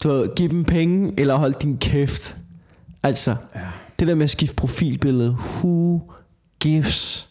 [0.02, 2.36] Du ved, giv dem penge, eller hold din kæft.
[3.02, 3.60] Altså, ja.
[3.98, 5.30] Det der med at skifte profilbillede.
[5.30, 6.00] Who
[6.60, 7.28] gives?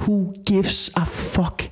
[0.00, 1.70] Who gives a fuck,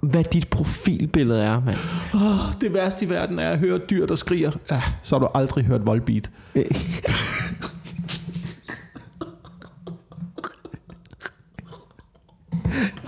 [0.00, 1.76] hvad dit profilbillede er, mand?
[2.14, 4.50] Oh, det værste i verden er at høre dyr, der skriger.
[4.70, 6.30] Ja, så har du aldrig hørt Volbeat.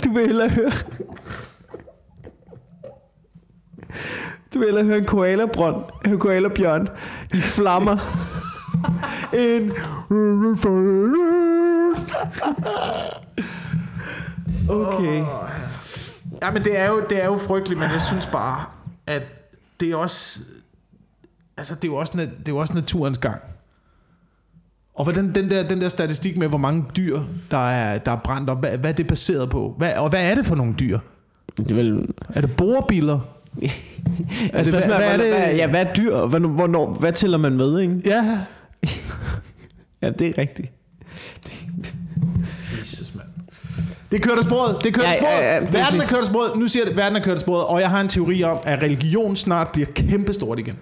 [0.05, 0.73] Du vil hellere høre...
[4.55, 6.89] Du vil hellere høre en koalabrønd, en koalabjørn
[7.35, 7.97] i flammer.
[9.33, 9.73] En...
[14.69, 15.25] Okay.
[16.43, 18.65] Ja, men det er jo, det er jo frygteligt, men jeg synes bare,
[19.07, 19.23] at
[19.81, 20.41] det er også...
[21.57, 23.41] Altså, det er jo også, det er jo også naturens gang.
[24.95, 27.21] Og hvad den, den, der, den der statistik med, hvor mange dyr,
[27.51, 29.75] der er, der er brændt op, hvad, hvad er det baseret på?
[29.79, 30.99] Hvad, og hvad er det for nogle dyr?
[31.57, 32.07] Det er vel...
[32.35, 33.21] Er det borebiller?
[34.53, 36.27] Altså, hvad- hvad, hvad er det- Hvad, ja, hvad er dyr?
[36.27, 38.03] hvornår, hvad tæller man med, ikke?
[38.07, 38.39] Ja.
[40.03, 40.71] Ja, det er rigtigt.
[42.83, 43.29] Jesus, mand.
[44.11, 44.85] Det kører af sporet.
[44.85, 45.33] Det kører af Ja, sporet.
[45.33, 46.57] ja, ja, er verden er kørt af sporet.
[46.57, 46.97] Nu siger jeg det.
[46.97, 47.65] Verden er kørt af sporet.
[47.65, 50.77] Og jeg har en teori om, at religion snart bliver kæmpestort igen.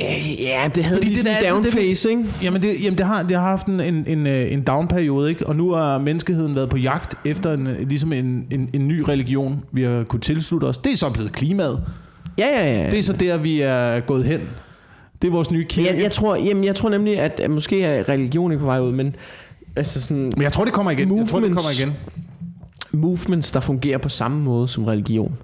[0.00, 2.24] Ja, det havde Fordi lige det er en ikke?
[2.42, 5.46] Jamen, det, jamen det, har, det har haft en, en, en, øh, en down-periode, ikke?
[5.46, 9.00] Og nu har menneskeheden været på jagt efter en, øh, ligesom en, en, en ny
[9.00, 10.78] religion, vi har kunne tilslutte os.
[10.78, 11.84] Det er så blevet klimaet.
[12.38, 12.90] Ja, ja, ja.
[12.90, 14.40] Det er så der, vi er gået hen.
[15.22, 15.94] Det er vores nye kirke.
[15.94, 18.80] jeg, jeg, tror, jamen, jeg tror nemlig, at, at måske er religion ikke på vej
[18.80, 19.16] ud, men
[19.76, 21.18] altså sådan Men jeg tror, det kommer igen.
[21.18, 21.96] Jeg tror, det kommer igen.
[22.92, 25.36] movements, der fungerer på samme måde som religion.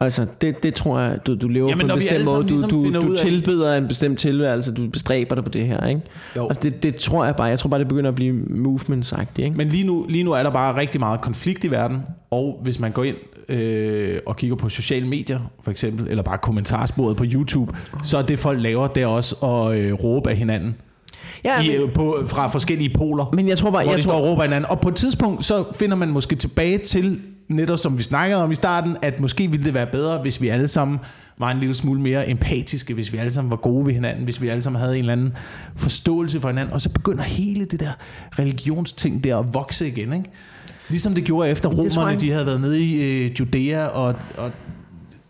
[0.00, 2.42] Altså, det, det tror jeg, du, du lever Jamen, på en bestemt måde.
[2.42, 5.66] Du, ligesom du, du ud af- tilbeder en bestemt tilværelse, du bestræber dig på det
[5.66, 6.00] her, ikke?
[6.36, 6.48] Jo.
[6.48, 7.46] Altså, det, det tror jeg bare.
[7.46, 9.56] Jeg tror bare, det begynder at blive movement-agtigt, ikke?
[9.56, 11.98] Men lige nu, lige nu er der bare rigtig meget konflikt i verden,
[12.30, 13.16] og hvis man går ind
[13.48, 18.22] øh, og kigger på sociale medier, for eksempel, eller bare kommentarsporet på YouTube, så er
[18.22, 20.76] det folk laver, det også at øh, råbe af hinanden.
[21.44, 23.30] Ja, i, men- øh, på, fra forskellige poler.
[23.32, 24.70] Men jeg tror bare, hvor jeg de tror, står og råber hinanden.
[24.70, 28.50] Og på et tidspunkt, så finder man måske tilbage til, netop som vi snakkede om
[28.50, 30.98] i starten, at måske ville det være bedre, hvis vi alle sammen
[31.38, 34.42] var en lille smule mere empatiske, hvis vi alle sammen var gode ved hinanden, hvis
[34.42, 35.32] vi alle sammen havde en eller anden
[35.76, 37.90] forståelse for hinanden, og så begynder hele det der
[38.38, 40.30] religionsting der at vokse igen, ikke?
[40.88, 44.50] Ligesom det gjorde efter tror romerne, de havde været nede i øh, Judæa og, og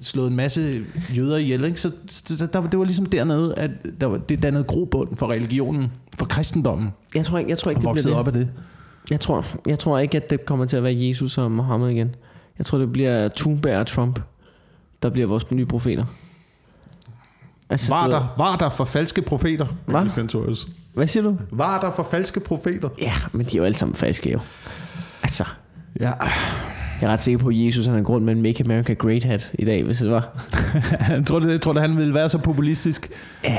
[0.01, 0.85] slået en masse
[1.17, 1.81] jøder ihjel, ikke?
[1.81, 5.93] Så, så der, det var ligesom dernede, at der var, det dannede grobund for religionen,
[6.19, 8.15] for kristendommen, jeg tror ikke, jeg tror ikke det bliver det.
[8.15, 8.49] op af det.
[9.11, 12.15] Jeg tror, jeg tror ikke, at det kommer til at være Jesus og Mohammed igen.
[12.59, 14.21] Jeg tror, det bliver Thunberg og Trump,
[15.03, 16.05] der bliver vores nye profeter.
[17.71, 19.67] Altså, Var der, var der for falske profeter?
[19.87, 20.05] Hvad?
[20.95, 21.37] Hvad siger du?
[21.51, 22.89] Var der for falske profeter?
[23.01, 24.41] Ja, men de er jo alle sammen falske jo.
[25.29, 25.45] Altså,
[26.01, 26.13] Ja.
[27.01, 28.93] jeg er ret sikker på, at Jesus han har en grund med en Make America
[28.93, 30.47] Great hat i dag, hvis det var.
[31.11, 33.11] jeg tror, det, jeg tror, det, han ville være så populistisk.
[33.45, 33.59] Ja,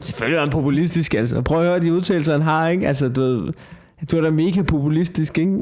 [0.00, 1.42] selvfølgelig er han populistisk, altså.
[1.42, 2.88] Prøv at høre de udtalelser, han har, ikke?
[2.88, 3.52] Altså, du, ved,
[4.12, 5.58] du er da mega populistisk, ikke?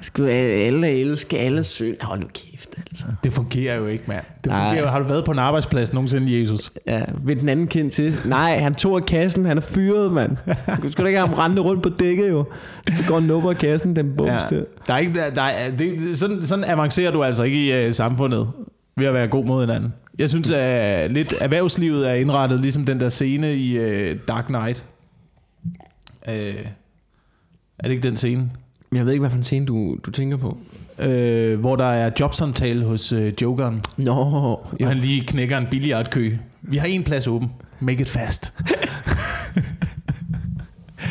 [0.00, 1.94] Skal alle elske alle søn?
[2.00, 2.57] Hold nu kæft,
[2.90, 3.06] altså.
[3.24, 4.24] Det fungerer jo ikke, mand.
[4.44, 4.60] Det Nej.
[4.60, 4.90] fungerer jo.
[4.90, 6.72] Har du været på en arbejdsplads nogensinde, Jesus?
[6.86, 8.14] Ja, ved den anden kendt til.
[8.24, 10.36] Nej, han tog af kassen, han er fyret, mand.
[10.82, 12.44] Du skal da ikke have ham rendende rundt på dækket, jo.
[12.86, 14.56] Det går og nupper kassen, den bums ja.
[14.86, 14.94] der.
[14.94, 18.48] Er ikke, der, der er, det, sådan, sådan avancerer du altså ikke i uh, samfundet
[18.96, 19.92] ved at være god mod hinanden.
[20.18, 24.84] Jeg synes, at lidt erhvervslivet er indrettet ligesom den der scene i uh, Dark Knight.
[26.28, 28.50] Uh, er det ikke den scene?
[28.90, 30.58] Men jeg ved ikke, hvad for en scene du, du tænker på.
[31.06, 34.86] Uh, hvor der er jobsamtale hos uh, Jokeren, Nå, og jo.
[34.86, 36.30] han lige knækker en billiardkø.
[36.62, 37.50] Vi har en plads åben.
[37.80, 38.52] Make it fast.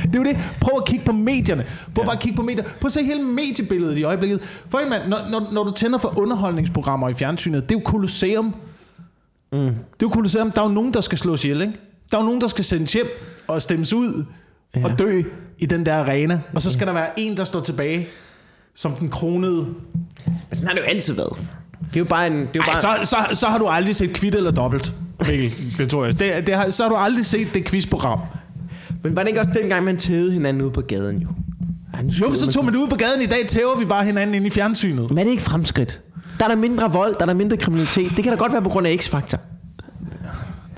[0.03, 0.37] Det er jo det.
[0.61, 1.65] Prøv at kigge på medierne.
[1.95, 2.05] Prøv ja.
[2.05, 2.69] bare at kigge på medierne.
[2.69, 4.41] Prøv at se hele mediebilledet i øjeblikket.
[4.69, 7.83] For en mand, når, når, når du tænder for underholdningsprogrammer i fjernsynet, det er jo
[7.85, 8.55] kolosseum.
[9.51, 9.59] Mm.
[9.59, 10.51] Det er jo kolosseum.
[10.51, 11.73] Der er jo nogen, der skal slås ihjel, ikke?
[12.11, 13.07] Der er jo nogen, der skal sendes hjem
[13.47, 14.25] og stemmes ud
[14.75, 14.83] ja.
[14.83, 15.21] og dø
[15.57, 16.41] i den der arena.
[16.55, 18.07] Og så skal der være en, der står tilbage
[18.77, 19.65] som den kronede.
[20.25, 21.37] Men sådan har det jo altid været.
[21.87, 22.33] Det er jo bare en...
[22.33, 24.93] Det er jo Ej, bare, så, så, så har du aldrig set kvitt eller dobbelt,
[25.27, 25.73] Mikkel.
[25.77, 26.19] Det tror jeg.
[26.19, 28.19] Det, det har, så har du aldrig set det quizprogram.
[29.03, 31.27] Men var det ikke også dengang, man tævede hinanden ude på gaden, jo?
[31.93, 33.21] Ej, Jo, men så tog man det ud på gaden.
[33.21, 35.09] I dag tæver vi bare hinanden ind i fjernsynet.
[35.09, 36.01] Men er det ikke fremskridt?
[36.39, 38.11] Der er der mindre vold, der er der mindre kriminalitet.
[38.15, 39.39] Det kan da godt være på grund af X-faktor.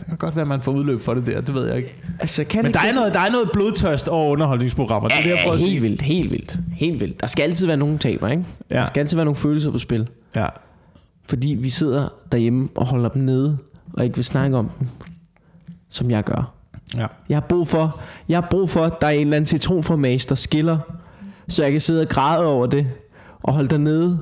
[0.09, 1.41] Kan godt være, at man får udløb for det der.
[1.41, 1.95] Det ved jeg ikke.
[2.19, 2.95] Altså, kan Men ikke der er det?
[2.95, 5.09] noget, der er noget blodtørst over underholdningsprogrammer.
[5.09, 5.81] Det er det, jeg Ja, prøver at helt sige.
[5.81, 7.21] vildt, helt vildt, helt vildt.
[7.21, 8.43] Der skal altid være nogen taber, ikke?
[8.69, 8.75] Ja.
[8.79, 10.09] Der skal altid være nogle følelser på spil.
[10.35, 10.47] Ja.
[11.27, 13.57] Fordi vi sidder derhjemme og holder dem nede,
[13.93, 14.87] og ikke vil snakke om dem,
[15.89, 16.53] som jeg gør.
[16.97, 17.05] ja.
[17.29, 17.99] Jeg har brug for,
[18.29, 20.77] jeg har brug for, at der er en eller anden citronformage, der skiller,
[21.47, 22.87] så jeg kan sidde og græde over det,
[23.43, 24.19] og holde der nede,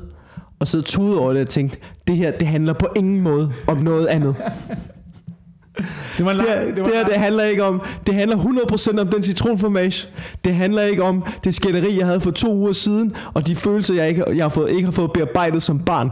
[0.60, 1.78] og sidde og tude over det og tænke,
[2.08, 4.36] det her, det handler på ingen måde om noget andet.
[6.18, 7.64] Det var en Det, lang, her, det det, var her, en det lang, handler ikke
[7.64, 10.08] om, det handler 100% om den citronformage.
[10.46, 13.94] Det handler ikke om det skænderi, jeg havde for to uger siden, og de følelser,
[13.94, 16.10] jeg ikke, jeg har fået, ikke har fået bearbejdet som barn.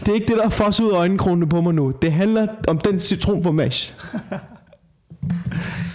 [0.00, 1.92] Det er ikke det, der er fosset ud af øjenkronene på mig nu.
[2.02, 3.94] Det handler om den citronformage.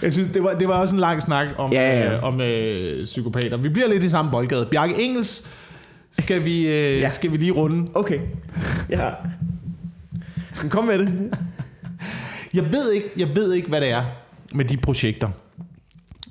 [0.02, 2.14] jeg synes, det var, det var også en lang snak om, Ja, ja.
[2.16, 3.56] Øh, om øh, psykopater.
[3.56, 4.66] Vi bliver lidt i samme boldgade.
[4.70, 5.48] Bjarke Engels
[6.12, 6.98] skal vi, øh, Ja.
[6.98, 7.08] ja.
[7.08, 7.86] skal vi lige runde.
[7.94, 8.18] Okay.
[8.90, 9.08] Ja.
[10.62, 11.12] Men kom med det.
[12.56, 14.04] Jeg ved ikke, jeg ved ikke, hvad det er
[14.52, 15.28] med de projekter.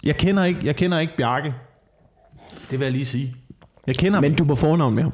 [0.03, 1.53] Jeg kender ikke, jeg kender ikke Bjarke.
[2.71, 3.35] Det vil jeg lige sige.
[3.87, 5.13] Jeg kender Men du må fornavn med ham.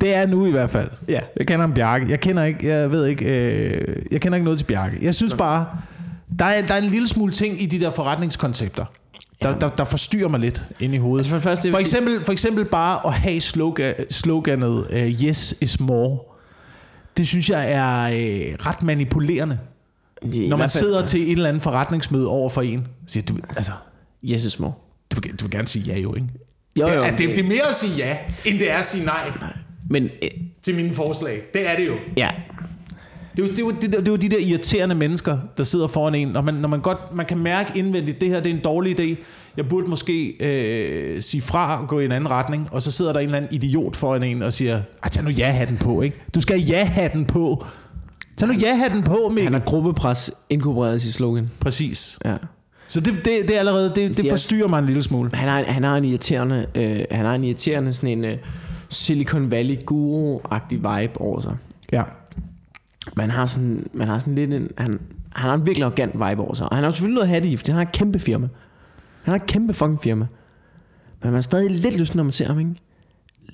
[0.00, 0.90] Det er nu i hvert fald.
[1.08, 1.20] Ja.
[1.36, 2.06] Jeg kender ham Bjarke.
[2.08, 4.98] Jeg kender ikke, jeg ved ikke, øh, jeg kender ikke noget til Bjarke.
[5.02, 5.66] Jeg synes bare,
[6.38, 8.84] der er, der er en lille smule ting i de der forretningskoncepter,
[9.42, 11.20] der, der, der forstyrrer mig lidt ind i hovedet.
[11.20, 15.54] Altså for det første, for, eksempel, for eksempel bare at have slogan, sloganet uh, Yes
[15.60, 16.18] is more.
[17.16, 19.58] Det synes jeg er øh, ret manipulerende.
[20.24, 23.34] I Når man fald- sidder til et eller andet forretningsmøde over for en, siger du,
[23.56, 23.72] altså,
[24.24, 24.72] Yes is more.
[25.14, 26.26] du, vil, du vil gerne sige ja jo, ikke?
[26.80, 27.02] Jo, jo.
[27.02, 29.30] altså, det, det er mere at sige ja, end det er at sige nej
[29.88, 30.28] Men øh,
[30.62, 31.42] til mine forslag.
[31.54, 31.94] Det er det jo.
[32.16, 32.28] ja,
[33.36, 35.86] Det er, jo, det, er det, det er jo de der irriterende mennesker, der sidder
[35.86, 38.54] foran en, når man, når man godt man kan mærke indvendigt, det her det er
[38.54, 39.16] en dårlig idé.
[39.56, 43.12] Jeg burde måske øh, sige fra og gå i en anden retning, og så sidder
[43.12, 46.16] der en eller anden idiot foran en og siger, "Ej, tag nu ja-hatten på, ikke?
[46.34, 47.66] Du skal have ja-hatten på.
[48.36, 49.44] Tag nu ja-hatten på, Mikkel.
[49.44, 51.50] han har gruppepres inkorporeret i sit slogan.
[51.60, 52.18] Præcis.
[52.24, 52.36] Ja.
[52.88, 55.30] Så det, det, det er allerede, det, det Det er- forstyrrer mig en lille smule.
[55.34, 58.36] Han har, han har en irriterende, øh, han har en irriterende sådan en øh,
[58.88, 61.56] Silicon Valley guru-agtig vibe over sig.
[61.92, 62.02] Ja.
[63.16, 64.90] Man har sådan, man har sådan lidt en, han,
[65.34, 66.68] han har en virkelig arrogant vibe over sig.
[66.68, 68.18] Og han har jo selvfølgelig noget at have det i, fordi han har et kæmpe
[68.18, 68.48] firma.
[69.22, 70.24] Han har et kæmpe fucking firma.
[71.22, 72.74] Men man har stadig lidt lyst, når man ser ham, ikke?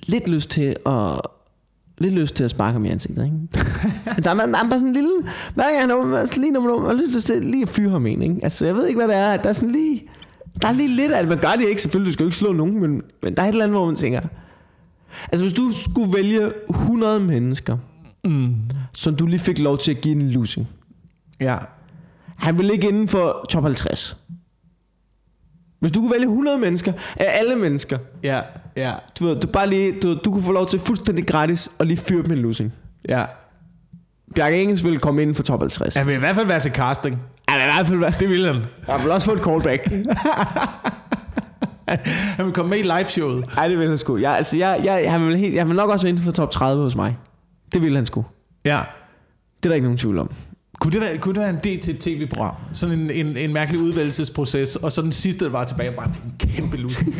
[0.05, 1.19] Lidt lyst til at...
[1.99, 3.35] Lidt lyst til at sparke ham i ansigtet, ikke?
[4.23, 5.11] der, er, man- der er bare sådan en lille...
[5.55, 8.05] Hver gang han åbner, altså lige når man har lyst til lige at fyre ham
[8.05, 8.35] en, ikke?
[8.43, 9.37] Altså, jeg ved ikke, hvad det er.
[9.37, 10.01] Der er sådan lige...
[10.61, 11.29] Der er lige lidt af det.
[11.29, 12.07] Man gør det ikke, selvfølgelig.
[12.09, 13.95] Du skal jo ikke slå nogen, men, men der er et eller andet, hvor man
[13.95, 14.21] tænker...
[15.31, 17.77] Altså, hvis du skulle vælge 100 mennesker,
[18.25, 18.55] mm.
[18.93, 20.67] som du lige fik lov til at give en losing.
[21.41, 21.57] Ja.
[22.37, 24.17] Han vil ligge inden for top 50.
[25.79, 28.41] Hvis du kunne vælge 100 mennesker, af alle mennesker, Ja,
[28.79, 31.87] ja, du, ved, du, bare lige, du, du kunne få lov til fuldstændig gratis at
[31.87, 32.73] lige fyre dem en losing.
[33.09, 33.25] ja.
[34.35, 35.95] Bjarke Engels ville komme inden for top 50.
[35.95, 37.17] Han vil i hvert fald være til casting.
[37.49, 38.13] Ja, det er i hvert fald være.
[38.19, 38.55] Det vil han.
[38.87, 39.89] Jeg vil også få et callback.
[42.37, 43.45] Han vil komme med i liveshowet.
[43.55, 44.17] Nej, det vil han sgu.
[44.17, 46.51] Jeg, altså, jeg, jeg, han vil helt, jeg vil nok også være inden for top
[46.51, 47.17] 30 hos mig.
[47.73, 48.25] Det vil han sgu.
[48.65, 48.79] Ja.
[49.57, 50.31] Det er der ikke nogen tvivl om.
[50.79, 52.55] Kunne det være, kunne det være en del til et tv-program?
[52.73, 56.33] Sådan en, en, en mærkelig udvælgelsesproces, og så den sidste, der var tilbage, bare en
[56.39, 57.15] kæmpe losing.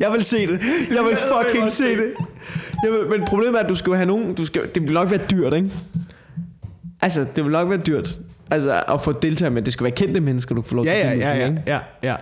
[0.00, 0.60] Jeg vil se det.
[0.90, 2.14] Jeg vil fucking se det.
[2.84, 4.34] Jeg vil, men problemet er, at du skal have nogen...
[4.34, 5.70] Du skal, det vil nok være dyrt, ikke?
[7.02, 8.18] Altså, det vil nok være dyrt.
[8.50, 9.62] Altså, at få deltager med.
[9.62, 11.80] Det skal være kendte mennesker, du får lov til ja, at ja, give ja, ja,
[12.02, 12.16] ja, ja.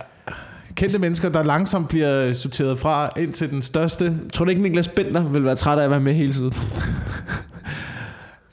[0.75, 4.19] Kendte mennesker, der langsomt bliver sorteret fra ind til den største.
[4.33, 6.53] Tror du ikke, Niklas Bender vil være træt af at være med hele tiden?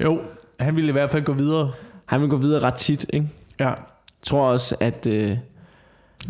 [0.01, 0.21] Jo,
[0.61, 1.73] han ville i hvert fald gå videre.
[2.07, 3.27] Han vil gå videre ret tit, ikke?
[3.61, 3.69] Ja.
[3.69, 3.77] Jeg
[4.23, 5.07] tror også, at...
[5.07, 5.37] Øh,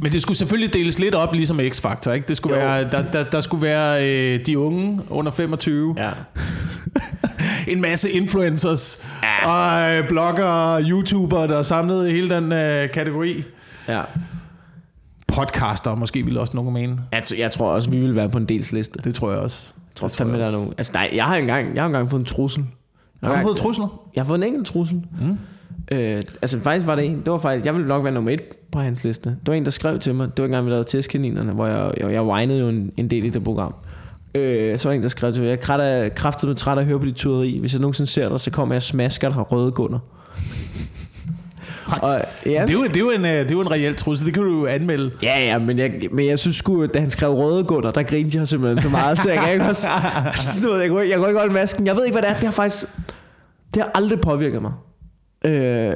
[0.03, 2.29] Men det skulle selvfølgelig deles lidt op, ligesom X-Factor, ikke?
[2.29, 2.67] Det skulle Jo.
[2.67, 5.95] være, der, der, der skulle være øh, de unge under 25.
[5.99, 6.11] ja.
[7.69, 9.49] En masse influencers ja.
[9.51, 13.45] og øh, blogger og YouTubere, der samlede hele den øh, kategori.
[13.89, 14.01] ja.
[15.29, 16.99] Podcaster måske ville også nogen mene.
[17.13, 18.99] Altså, jeg tror også, vi vil være på en dels liste.
[19.05, 19.73] Det tror jeg også.
[19.77, 20.73] Jeg tror Det fandme, der er nogen...
[20.79, 22.63] Altså, nej, jeg har engang, jeg har engang fået en trussel.
[22.63, 22.69] Jeg
[23.23, 24.09] Har du engang- fået trusler?
[24.15, 24.97] Jeg har fået en enkelt trussel.
[25.21, 25.39] Mm.
[25.93, 28.41] Øh, altså faktisk var det en, det var faktisk, jeg ville nok være nummer et
[28.73, 29.31] på hans liste.
[29.31, 31.91] Det var en, der skrev til mig, det var engang, vi lavede testkaninerne, hvor jeg,
[32.01, 33.75] jeg, jeg whinede jo en, en del i det program.
[34.35, 36.99] Øh, så var en, der skrev til mig, jeg er med træt af at høre
[36.99, 37.59] på dit tuderi.
[37.59, 39.99] Hvis jeg nogensinde ser dig, så kommer jeg og smasker dig røde gunder.
[42.03, 42.09] Og,
[42.47, 44.27] ja, Det er, jo, det, er jo en, øh, det er jo en reel trussel.
[44.27, 45.11] Det kan du jo anmelde.
[45.23, 48.39] Ja, ja, men jeg, men jeg synes sgu, da han skrev røde gunder, der grinede
[48.39, 49.89] jeg simpelthen så meget, så jeg kan ikke også...
[50.35, 51.87] Så, du ved, jeg, kunne, jeg kunne ikke holde masken.
[51.87, 52.35] Jeg ved ikke, hvad det er.
[52.35, 52.85] Det har faktisk...
[53.75, 54.73] Det har aldrig påvirket mig.
[55.45, 55.95] Øh,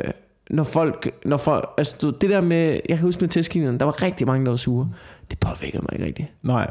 [0.51, 1.11] når folk...
[1.25, 2.67] Når folk altså, du, det der med...
[2.89, 4.91] Jeg kan huske med testkinerne, der var rigtig mange, der var sure.
[5.31, 6.29] Det påvirker mig ikke rigtigt.
[6.43, 6.71] Nej.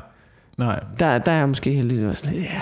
[0.58, 0.84] Nej.
[1.00, 2.62] Der, der er jeg måske heldig, det var sådan lidt, ja.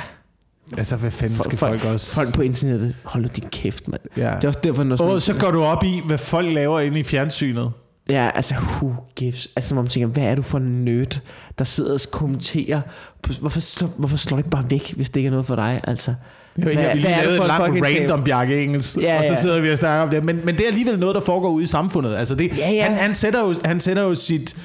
[0.77, 2.15] Altså, hvad fanden skal folk, folk også...
[2.15, 4.01] Folk på internettet, hold nu din kæft, mand.
[4.17, 4.33] Ja.
[4.35, 6.99] Det er også derfor, når Og så går du op i, hvad folk laver inde
[6.99, 7.71] i fjernsynet.
[8.09, 9.47] Ja, altså, who gives?
[9.55, 11.23] Altså, når man tænker, hvad er du for en nødt,
[11.59, 12.81] der sidder og kommenterer?
[13.21, 15.55] på- Hvorfor, slår, hvorfor slår du ikke bare væk, hvis det ikke er noget for
[15.55, 15.81] dig?
[15.83, 16.15] Altså,
[16.57, 18.13] Lige det lave for et en langt fucking rant tale?
[18.13, 19.39] om Bjarke Engels, Ja, og så ja.
[19.39, 20.23] sidder vi og snakker om det.
[20.25, 22.15] Men, men det er alligevel noget, der foregår ude i samfundet.
[22.15, 22.83] Altså det, Ja, ja.
[22.83, 24.57] Han, han, sætter jo, han sætter jo sit,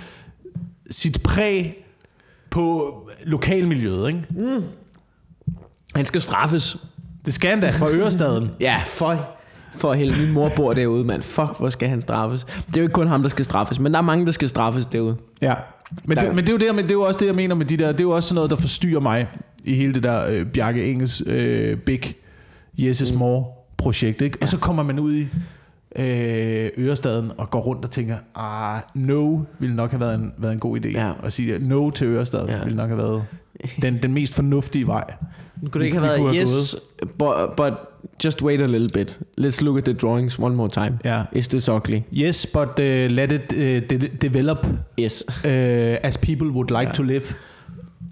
[0.91, 1.85] sit præg
[2.51, 2.95] på
[3.27, 4.09] lokalmiljøet.
[4.09, 4.23] Ikke?
[5.95, 6.77] Han skal straffes.
[7.27, 8.51] Det skal han da fra Ørestaden.
[8.61, 9.27] Ja, for,
[9.77, 10.25] for helvede.
[10.25, 11.23] Min mor bor derude, mand.
[11.23, 12.45] Fuck, hvor skal han straffes?
[12.45, 14.49] Det er jo ikke kun ham, der skal straffes, men der er mange, der skal
[14.49, 15.17] straffes derude.
[15.43, 15.55] Ja.
[16.05, 17.35] Men, Der- det, men det, er jo det, men det er jo også det, jeg
[17.35, 19.27] mener med de der, det er jo også sådan noget, der forstyrrer mig
[19.65, 22.01] i hele det der øh, Bjarke Engels øh, Big
[22.81, 23.45] Yes is More
[23.79, 24.23] projekt.
[24.23, 24.39] Ikke?
[24.43, 25.29] Og så kommer man ud i
[25.97, 30.53] øh, Ørestaden og går rundt og tænker, ah, no ville nok have været en, været
[30.53, 30.89] en god idé.
[30.89, 31.13] Ja.
[31.23, 32.59] At sige no til Ørestaden Ja.
[32.65, 33.25] ville nok have været
[33.83, 35.05] den, den mest fornuftige vej.
[35.71, 36.77] Kunne det ikke have været, yes,
[37.19, 37.73] but, but
[38.25, 39.21] just wait a little bit.
[39.41, 40.99] Let's look at the drawings one more time.
[41.05, 41.23] Ja.
[41.33, 42.01] Is this ugly?
[42.13, 43.59] Yes, but uh, let it uh,
[43.91, 44.67] de- develop
[45.01, 45.25] Yes.
[45.29, 45.51] uh,
[46.03, 46.93] as people would like Ja.
[46.93, 47.23] to live.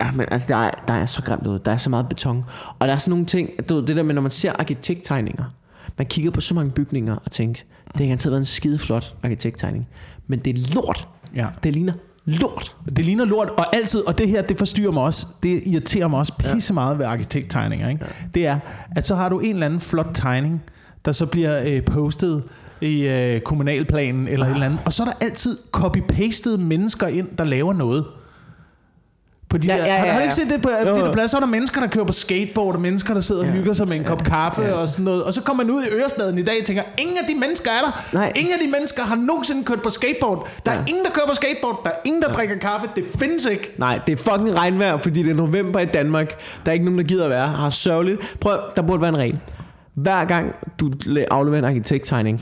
[0.00, 1.58] Ja, men altså, der er, der er så grimt ud.
[1.58, 2.44] Der er så meget beton.
[2.78, 5.44] Og der er sådan nogle ting, du ved, det der med, når man ser arkitekttegninger.
[5.98, 9.14] Man kigger på så mange bygninger og tænker, det har garanteret været en skide flot
[9.22, 9.88] arkitekttegning.
[10.26, 11.08] Men det er lort.
[11.34, 11.46] Ja.
[11.62, 11.92] Det ligner
[12.24, 12.76] lort.
[12.96, 16.18] Det ligner lort, og altid, og det her, det forstyrrer mig også, det irriterer mig
[16.18, 18.04] også pisse meget ved arkitekttegninger, ikke?
[18.34, 18.58] Det er,
[18.96, 20.62] at så har du en eller anden flot tegning,
[21.04, 22.44] der så bliver øh, postet
[22.80, 27.28] i øh, kommunalplanen eller et eller andet, og så er der altid copy-pastet mennesker ind,
[27.38, 28.04] der laver noget.
[29.50, 30.22] På de Ja, der, ja, har, du- ja, har du ja.
[30.22, 31.28] ikke set det på Jo, de der pladser?
[31.28, 33.52] Så er der mennesker, der kører på skateboard, og mennesker, der sidder og Ja.
[33.52, 34.72] hygger sig med en kop kaffe Ja.
[34.72, 35.24] og sådan noget.
[35.24, 37.70] Og så kommer man ud i Ørestaden i dag og tænker, ingen af de mennesker
[37.70, 38.04] er der.
[38.12, 38.32] Nej.
[38.36, 40.48] Ingen af de mennesker har nogensinde kørt på skateboard.
[40.66, 40.80] Der er Ja.
[40.88, 41.80] ingen, der kører på skateboard.
[41.84, 42.88] Der er ingen, der drikker kaffe.
[42.96, 43.74] Det findes ikke.
[43.78, 46.28] Nej, det er fucking regnvejr, fordi det er november i Danmark.
[46.64, 47.48] Der er ikke nogen, der gider at være.
[47.48, 48.36] Har sørgeligt.
[48.40, 49.38] Prøv, der burde være en regel.
[49.94, 50.90] Hver gang du
[51.30, 52.40] afleverer en arkitekttegning,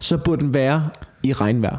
[0.00, 0.84] så burde den være
[1.22, 1.76] i regnvejr.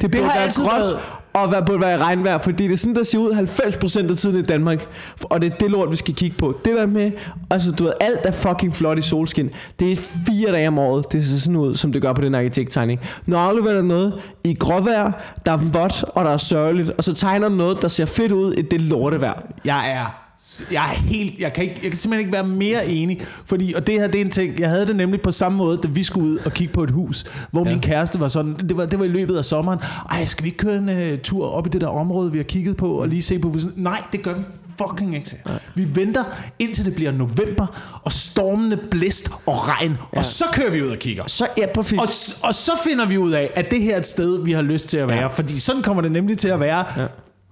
[0.00, 0.98] Det, burde har altid gråt, været-
[1.32, 4.16] og hvad burde være i regnvejr, fordi det er sådan, der ser ud 90% af
[4.16, 4.86] tiden i Danmark.
[5.22, 6.58] Og det er det lort, vi skal kigge på.
[6.64, 7.12] Det der med,
[7.50, 9.50] altså du ved, alt er fucking flot i solskin.
[9.78, 9.96] Det er
[10.26, 13.00] fire dage om året, det ser sådan ud, som det gør på den arkitekttegning.
[13.26, 14.14] Når afleverer du noget
[14.44, 15.12] i gråvejr,
[15.46, 18.52] der er vådt, og der er sørgeligt, og så tegner noget, der ser fedt ud
[18.52, 19.42] i det lortevejr.
[19.64, 20.23] Jeg er
[20.72, 23.86] Jeg er helt, jeg kan, ikke, jeg kan simpelthen ikke være mere enig, fordi, og
[23.86, 26.02] det her, det er en ting, jeg havde det nemlig på samme måde, da vi
[26.02, 27.70] skulle ud og kigge på et hus, hvor ja.
[27.70, 29.78] min kæreste var sådan, det var, det var i løbet af sommeren,
[30.10, 32.44] ej, skal vi ikke køre en uh, tur op i det der område, vi har
[32.44, 34.42] kigget på, og lige se på, huset?" nej, det gør vi
[34.78, 35.40] fucking ikke.
[35.44, 35.58] jeg.
[35.74, 36.24] Vi venter
[36.58, 37.66] indtil det bliver november,
[38.02, 40.18] og stormende blæst og regn, ja.
[40.18, 41.24] og så kører vi ud og kigger.
[41.26, 41.98] Så, ja, præcis.
[41.98, 44.62] Og, og så finder vi ud af, at det her er et sted, vi har
[44.62, 45.26] lyst til at være, ja.
[45.26, 47.06] fordi sådan kommer det nemlig til at være ja.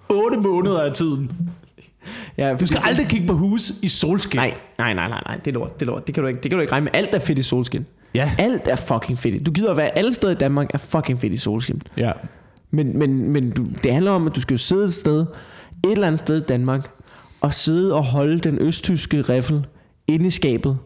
[0.09, 1.31] 8 måneder af tiden.
[2.39, 4.39] Ja, Du skal aldrig kigge på hus i solskin.
[4.39, 6.07] Nej, nej, nej, nej, nej, det er lort, det er lort.
[6.07, 6.91] Det kan du ikke, det kan du ikke regne med.
[6.95, 7.87] Alt er fedt i solskin.
[8.15, 8.33] Ja.
[8.39, 9.47] Alt er fucking fedt.
[9.47, 11.83] Du gider at være alle steder i Danmark er fucking fedt i solskin.
[11.97, 12.13] Ja.
[12.71, 15.21] Men, men, men du, det handler om, at du skal sidde et sted,
[15.85, 16.91] et eller andet sted i Danmark,
[17.41, 19.67] og sidde og holde den østtyske riffel
[20.09, 20.79] inde i skabet,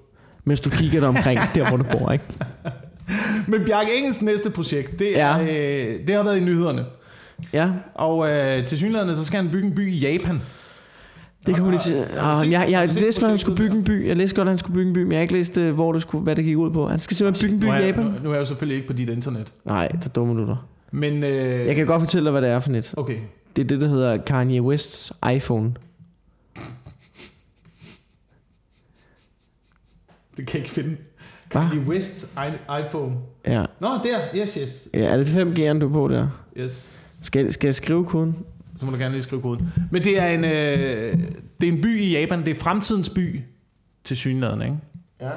[0.44, 2.24] mens du kigger dig omkring der, hvor du bor, ikke?
[3.48, 5.44] Men Bjarke Engels næste projekt, det, er, Ja.
[5.44, 6.84] øh, det har været i nyhederne.
[7.52, 10.40] Ja, Og øh, til synligheden, så skal han bygge en by i Japan.
[11.46, 11.94] Det de til.
[12.18, 14.06] har du Ah, jeg, jeg, læste godt, at han skulle bygge en by.
[14.06, 15.74] Jeg læste godt, at han skulle bygge en by, men jeg har ikke læst, øh,
[15.74, 16.88] hvor det skulle, hvad det gik ud på.
[16.88, 18.04] Han skal simpelthen bygge en by Nu er, i Japan.
[18.04, 19.52] nu, nu er jeg jo selvfølgelig ikke på dit internet.
[19.64, 20.56] Nej, der dummer du dig.
[20.92, 22.94] Men, øh, Jeg kan godt fortælle dig, hvad det er for net.
[22.96, 23.16] Okay.
[23.56, 25.74] Det er det, der hedder Kanye Wests iPhone.
[30.36, 30.96] Det kan jeg ikke finde.
[31.52, 31.68] Hva?
[31.68, 32.40] Kanye West's
[32.86, 33.14] iPhone.
[33.46, 33.64] Ja.
[33.80, 34.18] Nå, der.
[34.42, 34.88] Yes, yes.
[34.94, 36.28] ja er det 5G'eren, du er på der?
[36.58, 37.02] Yes.
[37.22, 38.36] Skal, skal jeg skrive koden?
[38.76, 39.72] Så må du gerne lige skrive koden.
[39.90, 41.18] Men det er en, øh,
[41.60, 42.40] det er en by i Japan.
[42.40, 43.40] Det er fremtidens by
[44.04, 44.76] til synligheden, ikke?
[45.20, 45.30] Ja.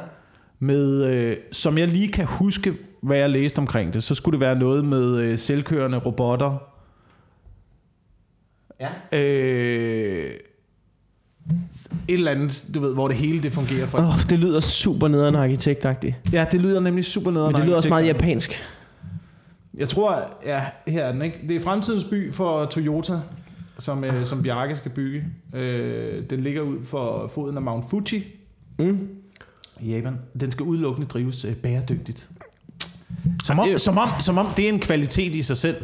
[0.60, 2.74] Med, øh, som jeg lige kan huske,
[3.04, 6.58] hvad jeg læste omkring det, så skulle det være noget med øh, selvkørende robotter.
[8.80, 9.18] Ja.
[9.18, 10.32] Øh,
[12.08, 13.98] et eller andet, du ved, hvor det hele det fungerer for.
[13.98, 16.16] Åh, oh, det lyder super nederen arkitektagtigt.
[16.32, 17.52] Ja, det lyder nemlig super nederen.
[17.52, 18.62] Men det lyder også meget japansk.
[19.80, 21.40] Jeg tror, ja, her er den, ikke?
[21.48, 23.14] Det er fremtidens by for Toyota,
[23.80, 25.24] som, øh, som Bjarke skal bygge.
[25.54, 28.24] Øh, den ligger ud for foden af Mount Fuji
[28.80, 29.08] Mm.
[29.82, 30.16] i Japan.
[30.40, 32.28] Den skal udelukkende drives øh, bæredygtigt.
[33.46, 35.76] Som om, det er som, om, som om det er en kvalitet i sig selv.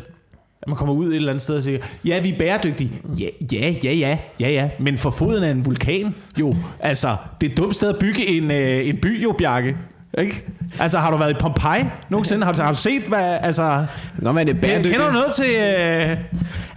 [0.61, 2.91] At man kommer ud et eller andet sted og siger, ja, vi er bæredygtige.
[3.19, 4.69] Ja, ja, ja, ja, ja, ja.
[4.79, 7.07] Men for foden af en vulkan, jo, altså,
[7.41, 9.77] det er et dumt sted at bygge en, øh, en by, jo, Bjarke.
[10.17, 10.45] Ikke?
[10.79, 12.45] Altså, har du været i Pompeji nogensinde?
[12.45, 13.85] Har du, har du set, hvad, altså...
[14.17, 14.93] Nå, er det bæredygtigt?
[14.95, 15.45] Kender du noget til...
[15.55, 16.17] Øh,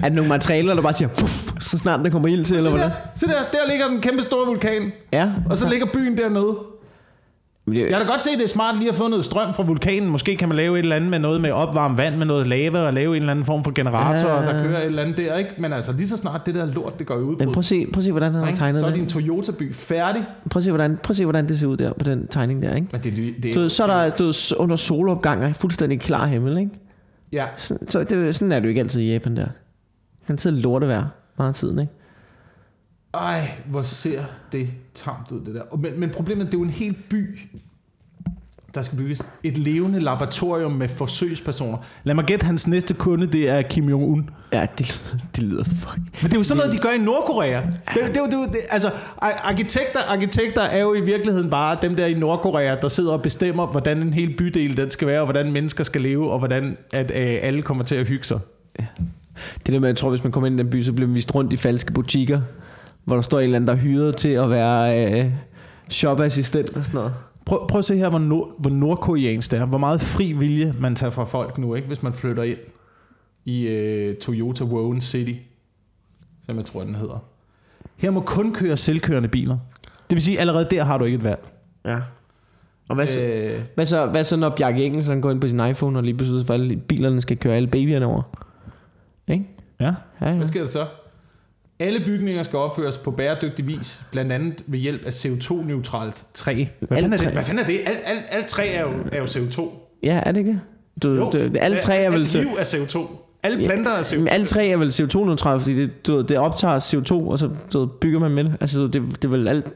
[0.03, 2.77] Er det nogle materialer, der bare siger, Fuff, så snart der kommer ild til, eller
[2.77, 4.93] der, se der, der ligger den kæmpe store vulkan.
[5.13, 5.29] Ja.
[5.51, 6.57] Og så ligger byen dernede.
[7.73, 9.63] Jeg kan da godt se, at det er smart lige at få noget strøm fra
[9.63, 10.09] vulkanen.
[10.11, 12.79] Måske kan man lave et eller andet med noget med opvarmet vand, med noget lave,
[12.79, 14.35] og lave en eller anden form for generator, Ja.
[14.35, 15.51] der kører et eller andet der, ikke?
[15.59, 17.87] Men altså, lige så snart det der lort, det går udbrud, Men prøv at se,
[17.93, 20.25] prøv at se hvordan han har tegnet så er din Toyota-by færdig.
[20.51, 22.63] Prøv at se, hvordan, prøv at se, hvordan det ser ud der på den tegning
[22.63, 22.87] der, ikke?
[22.93, 26.71] Men det, det, Du, så er der du, under solopgang og fuldstændig klar himmel, ikke?
[27.33, 29.47] Ja, Så, så det, sådan er det jo ikke altid i Japan der.
[30.27, 31.05] Han sidder lortevejr
[31.39, 31.93] meget tiden, ikke?
[33.19, 35.77] Ej, hvor ser det tamt ud, det der.
[35.77, 37.39] Men, men problemet er, det er jo en hel by,
[38.75, 39.21] der skal bygges.
[39.45, 41.79] Et levende laboratorium med forsøgspersoner.
[42.05, 44.23] Lad mig gætte, hans næste kunde, det er Kim Jong-un.
[44.53, 45.97] Ja, det, det lyder fuck.
[45.97, 47.61] Men det er jo sådan noget, de gør i Nordkorea.
[47.61, 51.51] Det, det, er jo- det, jo- det, altså, ar- arkitekter, arkitekter er jo i virkeligheden
[51.51, 55.09] bare dem der i Nordkorea, der sidder og bestemmer, hvordan en hel bydel den skal
[55.09, 58.25] være, og hvordan mennesker skal leve, og hvordan at, øh, alle kommer til at hygge
[58.25, 58.39] sig.
[59.67, 61.15] Det der med, jeg tror, hvis man kommer ind i den by, så bliver man
[61.15, 62.41] vist rundt i falske butikker,
[63.05, 65.33] hvor der står en eller anden, der er hyret til at være øh,
[65.89, 67.15] shopassistent og sådan noget.
[67.47, 69.67] Prøv, prøv at se her, hvor, nord, hvor nordkoreansk det er.
[69.67, 72.59] Hvor meget fri vilje man tager fra folk nu, ikke, hvis man flytter ind
[73.45, 75.35] i øh, Toyota Woven City,
[76.47, 77.25] som jeg tror, den hedder.
[77.97, 79.59] Her må kun køre selvkørende biler.
[80.11, 81.49] Det vil sige, allerede der har du ikke et valg.
[81.85, 81.99] Ja.
[82.89, 83.61] Og hvad så, øh.
[83.75, 86.15] Hvad så, hvad så når Bjarke Engels han går ind på sin iPhone og lige
[86.15, 88.23] beslutter for, alle bilerne skal køre alle babyerne over?
[89.29, 89.45] Ikke?
[89.81, 89.95] ja.
[90.21, 90.37] Ja, ja.
[90.37, 90.87] Hvad sker der så?
[91.81, 96.65] Alle bygninger skal opføres på bæredygtig vis, blandt andet ved hjælp af CO2-neutralt træ.
[96.79, 97.25] Hvad fanden er træ.
[97.25, 97.33] det?
[97.33, 97.79] Hvad fanden er det?
[97.87, 99.71] Alt, alt, alt træ er jo, er jo CO2.
[100.03, 100.61] ja er det ikke?
[101.03, 102.21] Du, Jo, du, alle tre er vel...
[102.21, 102.99] Alt liv er CO2.
[103.43, 104.15] Alle planter er CO2.
[104.15, 107.51] Jamen, alle tre er vel CO2-neutrale, fordi det, du, ved, det optager CO2, og så
[107.73, 108.57] du, bygger man med det.
[108.61, 109.65] Altså, det, det er vel alt...
[109.65, 109.71] Der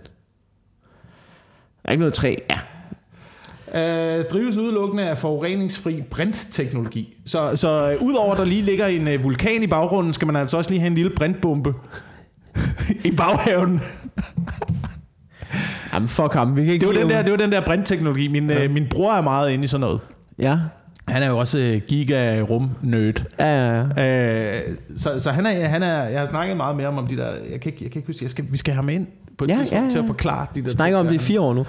[1.84, 2.34] er ikke noget træ.
[2.50, 2.58] Ja.
[3.74, 7.14] Øh, drives udelukkende af forureningsfri brintteknologi.
[7.26, 10.36] Så, så øh, udover at der lige ligger en øh, vulkan i baggrunden, skal man
[10.36, 11.74] altså også lige have en lille brintbombe
[13.04, 13.80] i baghaven.
[15.92, 16.56] Jamen, fuck ham.
[16.56, 18.28] Vi kan ikke Det var den der, det var den der brintteknologi.
[18.28, 18.64] Min, ja.
[18.64, 20.00] øh, min bror er meget inde i sådan noget.
[20.38, 20.58] Ja.
[21.12, 23.24] Han er jo også øh, giga-rum-nerd.
[23.38, 24.60] Ja, ja, ja.
[24.60, 27.16] Øh, så, så han er, han er, jeg har snakket meget mere om, om de
[27.16, 29.06] der, jeg kan ikke, jeg kan ikke huske, jeg skal, vi skal have ham ind
[29.38, 30.02] på et Ja, tidspunkt ja, til ja.
[30.02, 31.66] at forklare de der Snakker om det i fire år nu.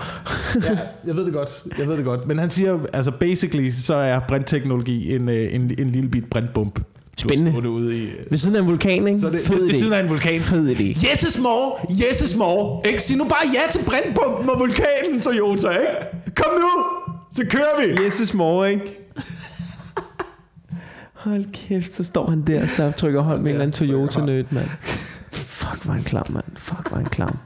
[0.56, 0.78] Ja,
[1.08, 2.28] jeg ved det godt, jeg ved det godt.
[2.28, 6.80] Men han siger, altså basically, så er brintteknologi en, øh, en, en lille bit brintbump.
[7.18, 7.70] Spændende.
[7.70, 8.10] Ude i...
[8.30, 9.20] Ved siden af en vulkan, ikke?
[9.20, 9.74] Så det Fed ved idé.
[9.80, 10.39] siden af en vulkan.
[10.39, 10.84] Fed idé.
[10.84, 12.82] Yes is more, yes is more.
[12.88, 13.02] Ikke?
[13.04, 16.34] Sig nu bare ja til brændpumpen og vulkanen, Toyota, ikke?
[16.36, 16.84] Kom nu,
[17.32, 18.04] så kører vi.
[18.06, 19.03] Yes is more, ikke?
[21.14, 24.68] Hold kæft, så står han der, så trykker hånd med en eller anden Toyota-nød, mand.
[25.32, 26.45] Fuck, var en klam, mand.
[26.55, 27.38] Fuck, var en klam.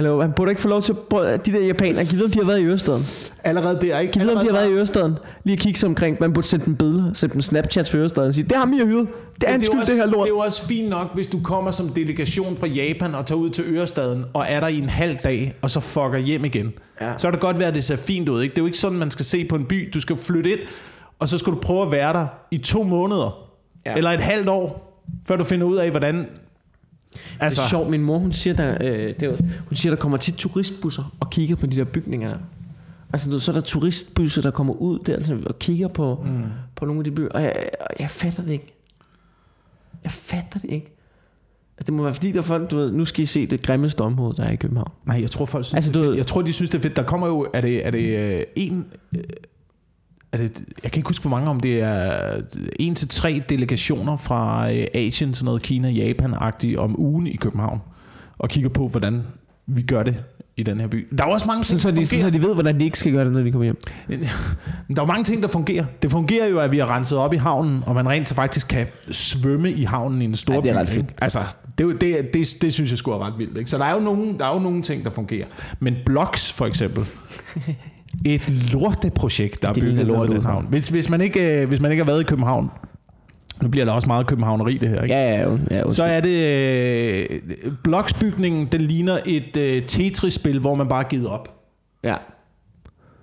[0.00, 2.38] Hallo, han burde ikke få lov til at prøve, de der japanere, giv om de
[2.38, 3.02] har været i Ørestaden.
[3.44, 4.12] Allerede der, ikke?
[4.12, 5.18] Giv om de har været i Ørestaden.
[5.44, 8.28] Lige at kigge sig omkring, man burde sende dem billeder, sende dem Snapchats for Ørestaden
[8.28, 9.08] og sige, det har mi hyret.
[9.40, 10.26] Det er jo skyld, også, det her lort.
[10.26, 13.38] Det er jo også fint nok, hvis du kommer som delegation fra Japan og tager
[13.38, 16.72] ud til Ørestaden og er der i en halv dag, og så fucker hjem igen.
[17.00, 17.12] Ja.
[17.18, 18.42] Så er det godt være, at det ser fint ud.
[18.42, 18.52] Ikke?
[18.52, 19.90] Det er jo ikke sådan, man skal se på en by.
[19.94, 20.60] Du skal flytte ind,
[21.18, 23.48] og så skal du prøve at være der i to måneder.
[23.86, 23.94] Ja.
[23.94, 24.96] Eller et halvt år,
[25.28, 26.26] før du finder ud af, hvordan...
[27.40, 27.60] Altså.
[27.60, 29.36] Det er sjovt, min mor hun siger, der, øh, det er,
[29.68, 32.38] hun siger, der kommer tit turistbusser og kigger på de der bygninger.
[33.12, 36.42] Altså så er der turistbusser, der kommer ud der altså, og kigger på, mm.
[36.76, 38.74] på nogle af de byer, og jeg, og jeg fatter det ikke.
[40.04, 40.96] Jeg fatter det ikke.
[41.78, 43.62] Altså, det må være fordi, der er folk, du ved, nu skal I se det
[43.62, 44.92] grimmeste område, der er i København.
[45.06, 46.16] Nej, jeg tror folk synes, Altså, altså, det du er.
[46.16, 46.96] Jeg tror, de synes, det er fedt.
[46.96, 47.48] Der kommer jo...
[47.54, 48.86] Er det, er det øh, en...
[50.32, 52.40] Er det, jeg kan ikke huske, hvor mange, om det er
[52.78, 57.80] en til tre delegationer fra øh, Asien, sådan noget Kina, Japan-agtigt, om ugen i København,
[58.38, 59.22] og kigger på, hvordan
[59.66, 60.16] vi gør det
[60.56, 61.08] i den her by.
[61.18, 63.24] Der er også mange ting, så, de, så de ved, hvordan de ikke skal gøre
[63.24, 63.78] det, når de kommer hjem.
[64.08, 64.20] Men
[64.96, 65.84] der er mange ting, der fungerer.
[66.02, 68.68] Det fungerer jo, at vi har renset op i havnen, og man rent så faktisk
[68.68, 71.14] kan svømme i havnen i en stor Ja, det er by, ret ikke?
[71.22, 71.38] Altså,
[71.78, 73.58] det, det, det, det, synes jeg skulle er ret vildt.
[73.58, 73.70] Ikke?
[73.70, 75.46] Så der er, jo nogle, der er jo nogle ting, der fungerer.
[75.80, 77.04] Men Blocks, for eksempel,
[78.24, 80.66] et lorteprojekt, der er bygget lort i den havn.
[80.70, 82.70] Hvis, hvis, man ikke, øh, hvis man ikke har været i København,
[83.62, 85.14] nu bliver der også meget københavneri, det her, ikke?
[85.14, 85.76] Ja, ja, ja.
[85.76, 87.30] ja Så er det...
[87.30, 87.40] Øh,
[87.84, 91.60] Bloksbygningen, den ligner et øh, Tetris-spil, hvor man bare givet op.
[92.04, 92.16] ja.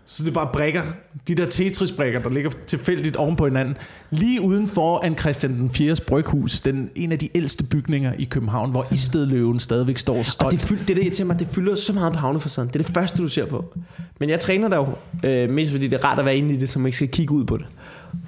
[0.09, 0.81] Så det er bare brækker,
[1.27, 3.77] de der Tetris-brækker, der ligger tilfældigt oven på hinanden.
[4.09, 5.95] Lige uden for en Christian den 4.
[6.07, 10.51] bryghus, den en af de ældste bygninger i København, hvor Istedløven stadigvæk står Og stolt.
[10.51, 12.67] det, fyld, det, det, jeg til mig, det fylder så meget på havnefacaden.
[12.67, 13.73] Det er det første, du ser på.
[14.19, 14.87] Men jeg træner der jo,
[15.29, 17.07] øh, mest fordi det er rart at være inde i det, så man ikke skal
[17.07, 17.65] kigge ud på det.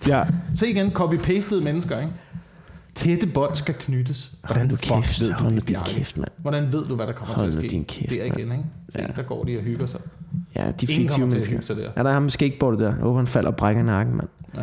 [0.07, 0.23] Ja.
[0.55, 2.11] Så igen, copy-pasted mennesker, ikke?
[2.99, 4.31] Tætte bånd skal knyttes.
[4.45, 6.29] Hvordan nu fuck kæft, ved du hold det, din kæft, mand.
[6.37, 7.69] Hvordan ved du, hvad der kommer Hold til at ske?
[7.71, 8.63] din kæft, der igen, ikke?
[8.89, 9.05] Se, Ja.
[9.15, 9.99] der går de og hygger sig.
[10.55, 11.19] Ja, de fiktive til
[11.49, 11.75] mennesker.
[11.75, 11.81] der.
[11.97, 12.85] Ja, der er ham med skateboardet der.
[12.85, 14.27] Jeg håber, han falder og brækker nakken, mand.
[14.57, 14.61] Ja.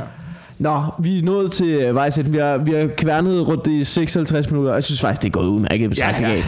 [0.59, 2.30] Nå, vi er nået til øh, vejs ende.
[2.32, 5.32] Vi har, vi har kværnet rundt i 56 minutter, og jeg synes faktisk, det er
[5.32, 6.20] gået udmærket Ja, af.
[6.20, 6.43] ja.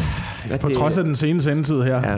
[0.55, 2.03] At På det- trods af den sene sendetid her.
[2.11, 2.17] Ja.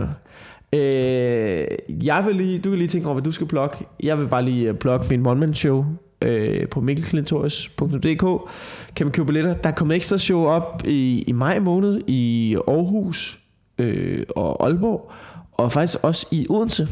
[0.78, 1.66] Øh,
[2.04, 3.76] jeg vil lige, du kan lige tænke over, hvad du skal plukke.
[4.02, 5.84] Jeg vil bare lige øh, plukke min one show
[6.22, 8.50] øh, på mikkelklintorius.dk.
[8.96, 9.54] Kan man købe billetter.
[9.54, 13.40] Der er kommet ekstra show op i, i maj måned i Aarhus
[13.78, 15.12] øh, og Aalborg,
[15.52, 16.88] og faktisk også i Odense,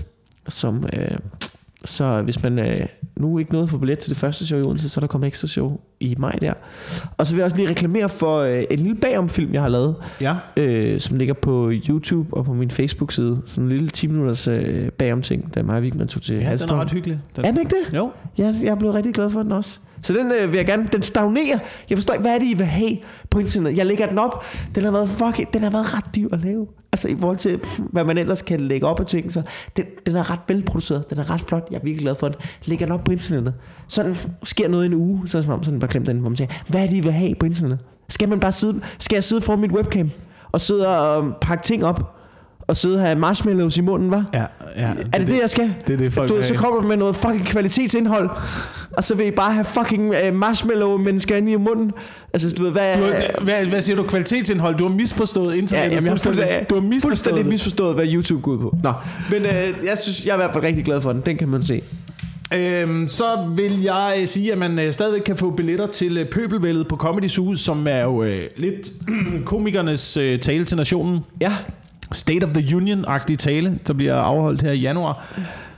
[0.49, 0.85] som...
[0.93, 1.19] Øh,
[1.85, 2.87] så hvis man øh,
[3.21, 5.27] nu ikke at få billet til det første show i Odense, så er der kommet
[5.27, 6.53] ekstra show i maj der.
[7.17, 9.95] Og så vil jeg også lige reklamere for øh, en lille bagomfilm, jeg har lavet,
[10.21, 10.35] Ja.
[10.57, 13.41] øh, som ligger på YouTube og på min Facebook-side.
[13.45, 16.57] Sådan en lille 10 minutters øh, bagom ting, da mig og Vigman tog til Ja,
[16.57, 17.21] den er ret hyggelig.
[17.37, 17.45] Den.
[17.45, 17.97] Er den ikke det?
[17.97, 18.11] Jo.
[18.39, 19.81] Jeg, jeg er blevet rigtig glad for den også.
[20.03, 21.59] Så den øh, vil jeg gerne, den stagnerer.
[21.91, 22.97] Jeg forstår ikke, hvad er det, I vil have
[23.31, 23.77] på internet?
[23.77, 24.45] Jeg lægger den op.
[24.75, 26.67] Den har været, fuck, den har været ret dyr at lave.
[26.93, 29.33] Altså i forhold til, hvad man ellers kan lægge op af ting.
[29.33, 29.43] Så
[29.77, 31.11] den, den er ret velproduceret.
[31.11, 31.69] Den er ret flot.
[31.71, 32.37] Jeg er virkelig glad for den.
[32.65, 33.55] Lægger den op på internettet.
[33.89, 35.29] Sådan sker noget i en uge.
[35.29, 36.97] Så er det som om, sådan bare klemt den, hvor man siger, hvad er det,
[36.97, 37.87] I vil have på internettet?
[38.09, 40.11] Skal man bare sidde, skal jeg sidde foran mit webcam
[40.53, 42.18] og sidde og øh, pakke ting op?
[42.69, 44.25] Og sidde og have marshmallows i munden, var?
[44.35, 44.45] Ja,
[44.77, 45.75] ja, Er det det, jeg skal?
[45.87, 48.31] det er det, folk du, vil så kommer du med noget fucking kvalitetsindhold,
[48.93, 51.93] og så vil I bare have fucking uh, marshmallow-mennesker inde i munden.
[52.33, 52.95] Altså, du ved, hvad...
[52.97, 54.03] Du har, hvad, hvad siger du?
[54.03, 54.77] Kvalitetsindhold?
[54.79, 55.95] Du har misforstået ja, internettet.
[55.97, 56.67] jamen, jeg har fuldstændig.
[56.71, 57.51] du har misforstået fuldstændig det.
[57.51, 58.77] misforstået, hvad YouTube går ud på.
[58.83, 58.93] Nå,
[59.31, 59.53] men øh,
[59.87, 61.23] jeg synes, jeg er i hvert fald rigtig glad for den.
[61.27, 61.83] Den kan man se.
[62.55, 63.25] Øhm, så
[63.57, 66.97] vil jeg øh, sige, at man øh, stadigvæk kan få billetter til øh, Pøbelvældet på
[66.97, 68.91] Comedy Zoo, som er jo øh, lidt
[69.45, 71.19] komikernes øh, tale til nationen.
[71.41, 71.53] Ja,
[72.13, 75.27] State of the Union-agtig tale, der bliver afholdt her i januar.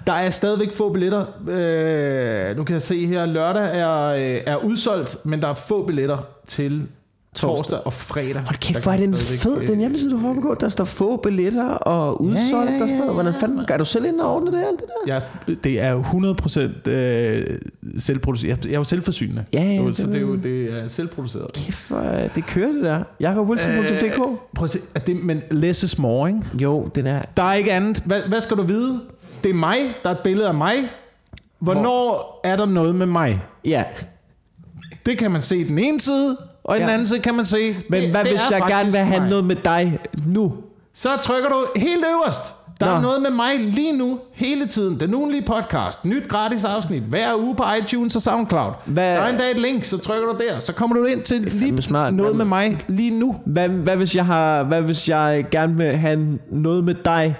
[0.06, 1.24] Der er stadigvæk få billetter.
[1.48, 5.86] Øh, nu kan jeg se her, lørdag er, øh, er udsolgt, men der er få
[5.86, 6.86] billetter til
[7.34, 8.42] torsdag og fredag.
[8.42, 10.56] hold kæft, hvor er den fed, øh, den hjemmeside, du har på.
[10.60, 13.14] Der står få billetter og udsolgt Ja, ja, ja, og sådan noget.
[13.14, 15.14] Hvordan ja, fanden, gør du selv ind og ordne det alt det der?
[15.14, 17.58] Ja, det er jo 100% øh,
[17.98, 18.48] selvproduceret.
[18.50, 19.44] Jeg, jeg er jo selvforsynende.
[19.52, 21.52] Ja, ja, Jo, det så det er jo det er selvproduceret.
[21.52, 23.02] Kæft, hvor, øh, det kører det der.
[23.20, 24.10] jakobwilson.dk Øh,
[24.54, 26.42] Prøv at se, at det, men less is more, ikke?
[26.54, 27.22] Jo, den er...
[27.36, 28.02] Der er ikke andet.
[28.06, 29.00] Hvad, hvad skal du vide?
[29.44, 29.76] Det er mig.
[30.02, 30.74] Der er et billede af mig.
[31.60, 33.42] Hvornår er der noget med mig?
[33.64, 33.84] Ja,
[35.06, 36.36] Det kan man se den ene side,
[36.70, 36.84] og i ja.
[36.84, 37.76] den anden side kan man se...
[37.90, 39.30] men det, hvad det hvis er jeg gerne vil have mig.
[39.30, 40.52] noget med dig nu?
[40.94, 42.54] Så trykker du helt øverst.
[42.80, 43.00] Der er Nå.
[43.00, 45.00] noget med mig lige nu, hele tiden.
[45.00, 48.72] Den ugenlige podcast, nyt gratis afsnit, hver uge på iTunes og SoundCloud.
[48.84, 51.40] Hvad- Der er endda et link, så trykker du der, så kommer du ind til
[51.40, 53.36] lige smart, noget med mig lige nu.
[53.46, 57.36] Hvad, hvad, hvis jeg har, hvad hvis jeg gerne vil have noget med dig,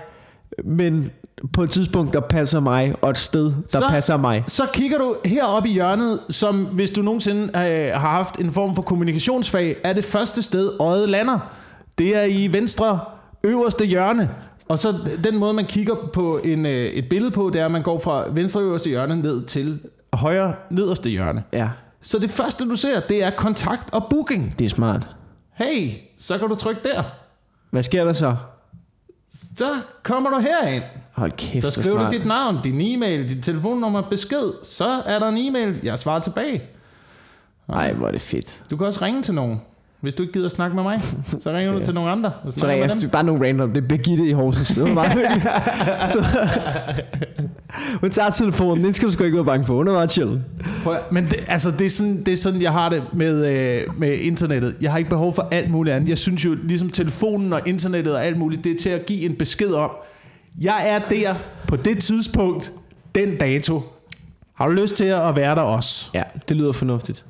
[0.65, 1.11] men
[1.53, 4.45] på et tidspunkt, der passer mig, og et sted, der Så- passer mig?
[4.47, 8.75] Så kigger du heroppe i hjørnet, som hvis du nogensinde øh, har haft en form
[8.75, 11.39] for kommunikationsfag, er det første sted, øjet lander.
[11.99, 13.01] Det er i venstre
[13.45, 14.31] øverste hjørne.
[14.69, 17.71] Og så den måde, man kigger på en, øh, et billede på, det er, at
[17.71, 19.81] man går fra venstre øverste hjørne ned til
[20.13, 21.45] højre nederste hjørne.
[21.53, 21.69] Ja,
[22.03, 24.55] Så det første, du ser, det er kontakt og booking.
[24.59, 25.09] det er smart.
[25.55, 27.03] Hey, så kan du trykke der.
[27.71, 28.37] Hvad sker der så?
[29.59, 29.65] Så
[30.03, 30.83] kommer du herind.
[31.21, 34.53] Hold kæft, Så skriver du dit navn, din e-mail, dit telefonnummer, besked.
[34.65, 36.63] Så er der en e-mail, jeg svarer tilbage.
[37.69, 38.63] Ej, hvor er det fedt.
[38.71, 39.61] Du kan også ringe til nogen.
[40.01, 42.33] Hvis du ikke gider snakke med mig, så ringer du til nogle andre.
[42.45, 43.73] Og Så er med jeg bare nogle random.
[43.73, 44.69] Det er Birgitte i Horsens.
[44.69, 45.19] Det var meget.
[48.01, 48.85] Hun tager telefonen.
[48.85, 49.75] Den skal du sgu ikke være bange for.
[49.75, 50.41] Hun er meget chill.
[50.85, 53.83] Prøv Men det, altså, det, er sådan, det er sådan, jeg har det med, øh,
[53.99, 54.77] med internettet.
[54.81, 56.09] Jeg har ikke behov for alt muligt andet.
[56.09, 59.21] Jeg synes jo, ligesom telefonen og internettet og alt muligt, det er til at give
[59.25, 59.91] en besked om,
[60.61, 61.35] jeg er der
[61.69, 62.73] på det tidspunkt,
[63.15, 63.83] den dato.
[64.55, 66.11] Har du lyst til at være der også?
[66.15, 67.25] Ja, det lyder fornuftigt.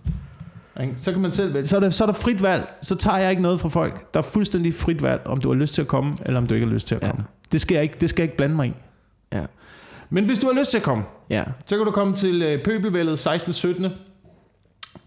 [0.80, 0.94] Ikke?
[0.98, 1.66] Så kan man selv vælge.
[1.66, 2.72] Så er, der, så er der frit valg.
[2.82, 4.14] Så tager jeg ikke noget fra folk.
[4.14, 6.54] Der er fuldstændig frit valg, om du har lyst til at komme, eller om du
[6.54, 7.06] ikke har lyst til at Ja.
[7.10, 7.24] komme.
[7.52, 8.72] Det, skal jeg ikke, det skal jeg ikke blande mig i.
[9.32, 9.42] Ja.
[10.10, 11.44] Men hvis du har lyst til at komme, Ja.
[11.66, 13.52] så kan du komme til øh, Pøbelvældet 16.
[13.52, 13.86] 17.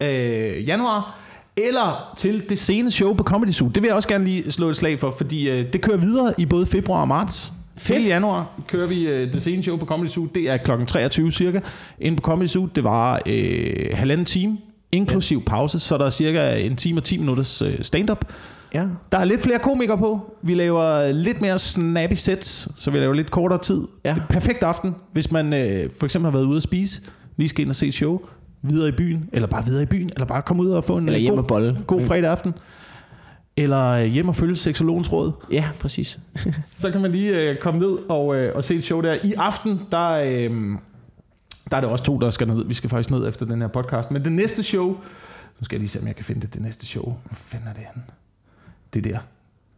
[0.02, 1.20] Øh, januar,
[1.58, 3.68] eller til det sene show på Comedy Zoo.
[3.68, 6.34] Det vil jeg også gerne lige slå et slag for, fordi øh, det kører videre
[6.38, 7.54] i både februar og marts.
[7.82, 10.26] Hele januar kører vi øh, det sene show på Comedy Zoo.
[10.36, 10.72] Det er kl.
[10.88, 11.60] 23 cirka.
[12.00, 14.58] Inde på Comedy Zoo, det var øh, halvanden time,
[14.92, 18.26] inklusiv pause, så der er cirka en time og 10 minutters øh, stand-up.
[18.74, 18.86] Ja.
[19.12, 20.36] Der er lidt flere komikere på.
[20.42, 23.82] Vi laver lidt mere snappy sets, så vi laver lidt kortere tid.
[24.06, 24.14] Ja.
[24.14, 27.02] Det er perfekt aften, hvis man øh, for eksempel har været ude at spise,
[27.38, 28.20] lige skal ind og se et show,
[28.62, 31.10] videre i byen, eller bare videre i byen, eller bare komme ud og få en
[31.10, 31.78] Eller øh, god, bolle.
[31.88, 32.54] god fredag aften.
[33.58, 35.32] Eller øh, hjem og følge seksologens råd.
[35.52, 36.20] Ja, præcis.
[36.66, 39.14] Så kan man lige øh, komme ned og, øh, og se et show der.
[39.24, 40.78] I aften, der, øh,
[41.72, 42.66] der er det også to, der skal ned.
[42.66, 44.12] Vi skal faktisk ned efter den her podcast.
[44.12, 44.88] Men det næste show...
[45.60, 46.54] Nu skal jeg lige se, om jeg kan finde det.
[46.54, 47.04] Det næste show.
[47.04, 48.04] Hvor fanden er det henne?
[48.94, 49.20] Det der.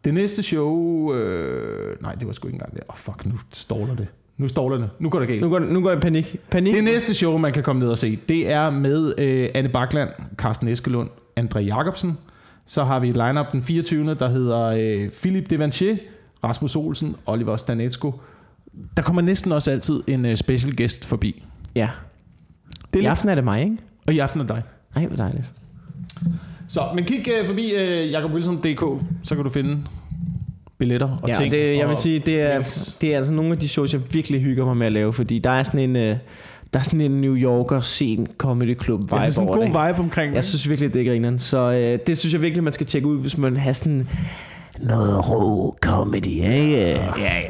[0.06, 1.14] Det næste show...
[1.14, 2.82] Øh, nej, det var sgu ikke engang det.
[2.90, 4.08] Åh, oh, fuck, nu ståler det.
[4.38, 4.90] Nu ståler det.
[5.00, 5.42] Nu går det galt.
[5.42, 6.36] Nu går, nu går jeg i panik.
[6.50, 6.76] Panik.
[6.76, 10.10] Det næste show, man kan komme ned og se, det er med øh, Anne Bakland,
[10.36, 11.10] Carsten Eskelund,
[11.40, 12.18] André Jacobsen.
[12.68, 14.14] Så har vi lineup den 24.
[14.16, 15.96] der hedder øh, Philip Devanchier,
[16.44, 18.14] Rasmus Olsen, Oliver Stanetsko.
[18.98, 21.44] Der kommer næsten også altid en øh, special guest forbi.
[21.76, 21.90] Ja.
[22.94, 23.78] Det er I aften er det mig, ikke?
[24.08, 24.62] og i aften er dig.
[24.96, 25.52] Ej, hvor dejligt.
[26.68, 29.78] Så, men kig øh, forbi øh, jakobwilson.dk, så kan du finde
[30.78, 31.52] billetter og Ja, ting.
[31.52, 32.64] det, jeg vil sige, det er,
[33.02, 35.40] det er altså nogle af de shows, jeg virkelig hygger mig med at lave, fordi
[35.40, 36.18] der er sådan en, øh,
[36.76, 39.56] der er sådan en New Yorker sen comedy club vibe ja, det er sådan en
[39.56, 40.36] god vibe omkring det.
[40.36, 41.40] Jeg synes virkelig, det er grineren.
[41.40, 44.08] Så øh, det synes jeg virkelig, man skal tjekke ud, hvis man har sådan
[44.80, 46.26] noget rå comedy.
[46.28, 46.78] Ikke?
[46.78, 47.42] Ja, ja.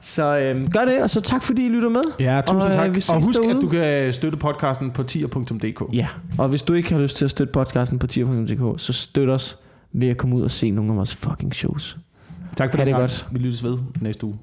[0.00, 2.02] Så øh, gør det, og så tak fordi I lytter med.
[2.20, 2.94] Ja, tusind Og, øh, tak.
[2.94, 3.56] ses Og husk, derude.
[3.56, 5.82] at du kan støtte podcasten på tier.dk.
[5.92, 6.06] Ja,
[6.38, 9.58] og hvis du ikke har lyst til at støtte podcasten på tier.dk, så støt os
[9.92, 11.98] ved at komme ud og se nogle af vores fucking shows.
[12.56, 13.26] Tak for Ha' det det godt.
[13.30, 14.36] Vi lyttes ved næste uge.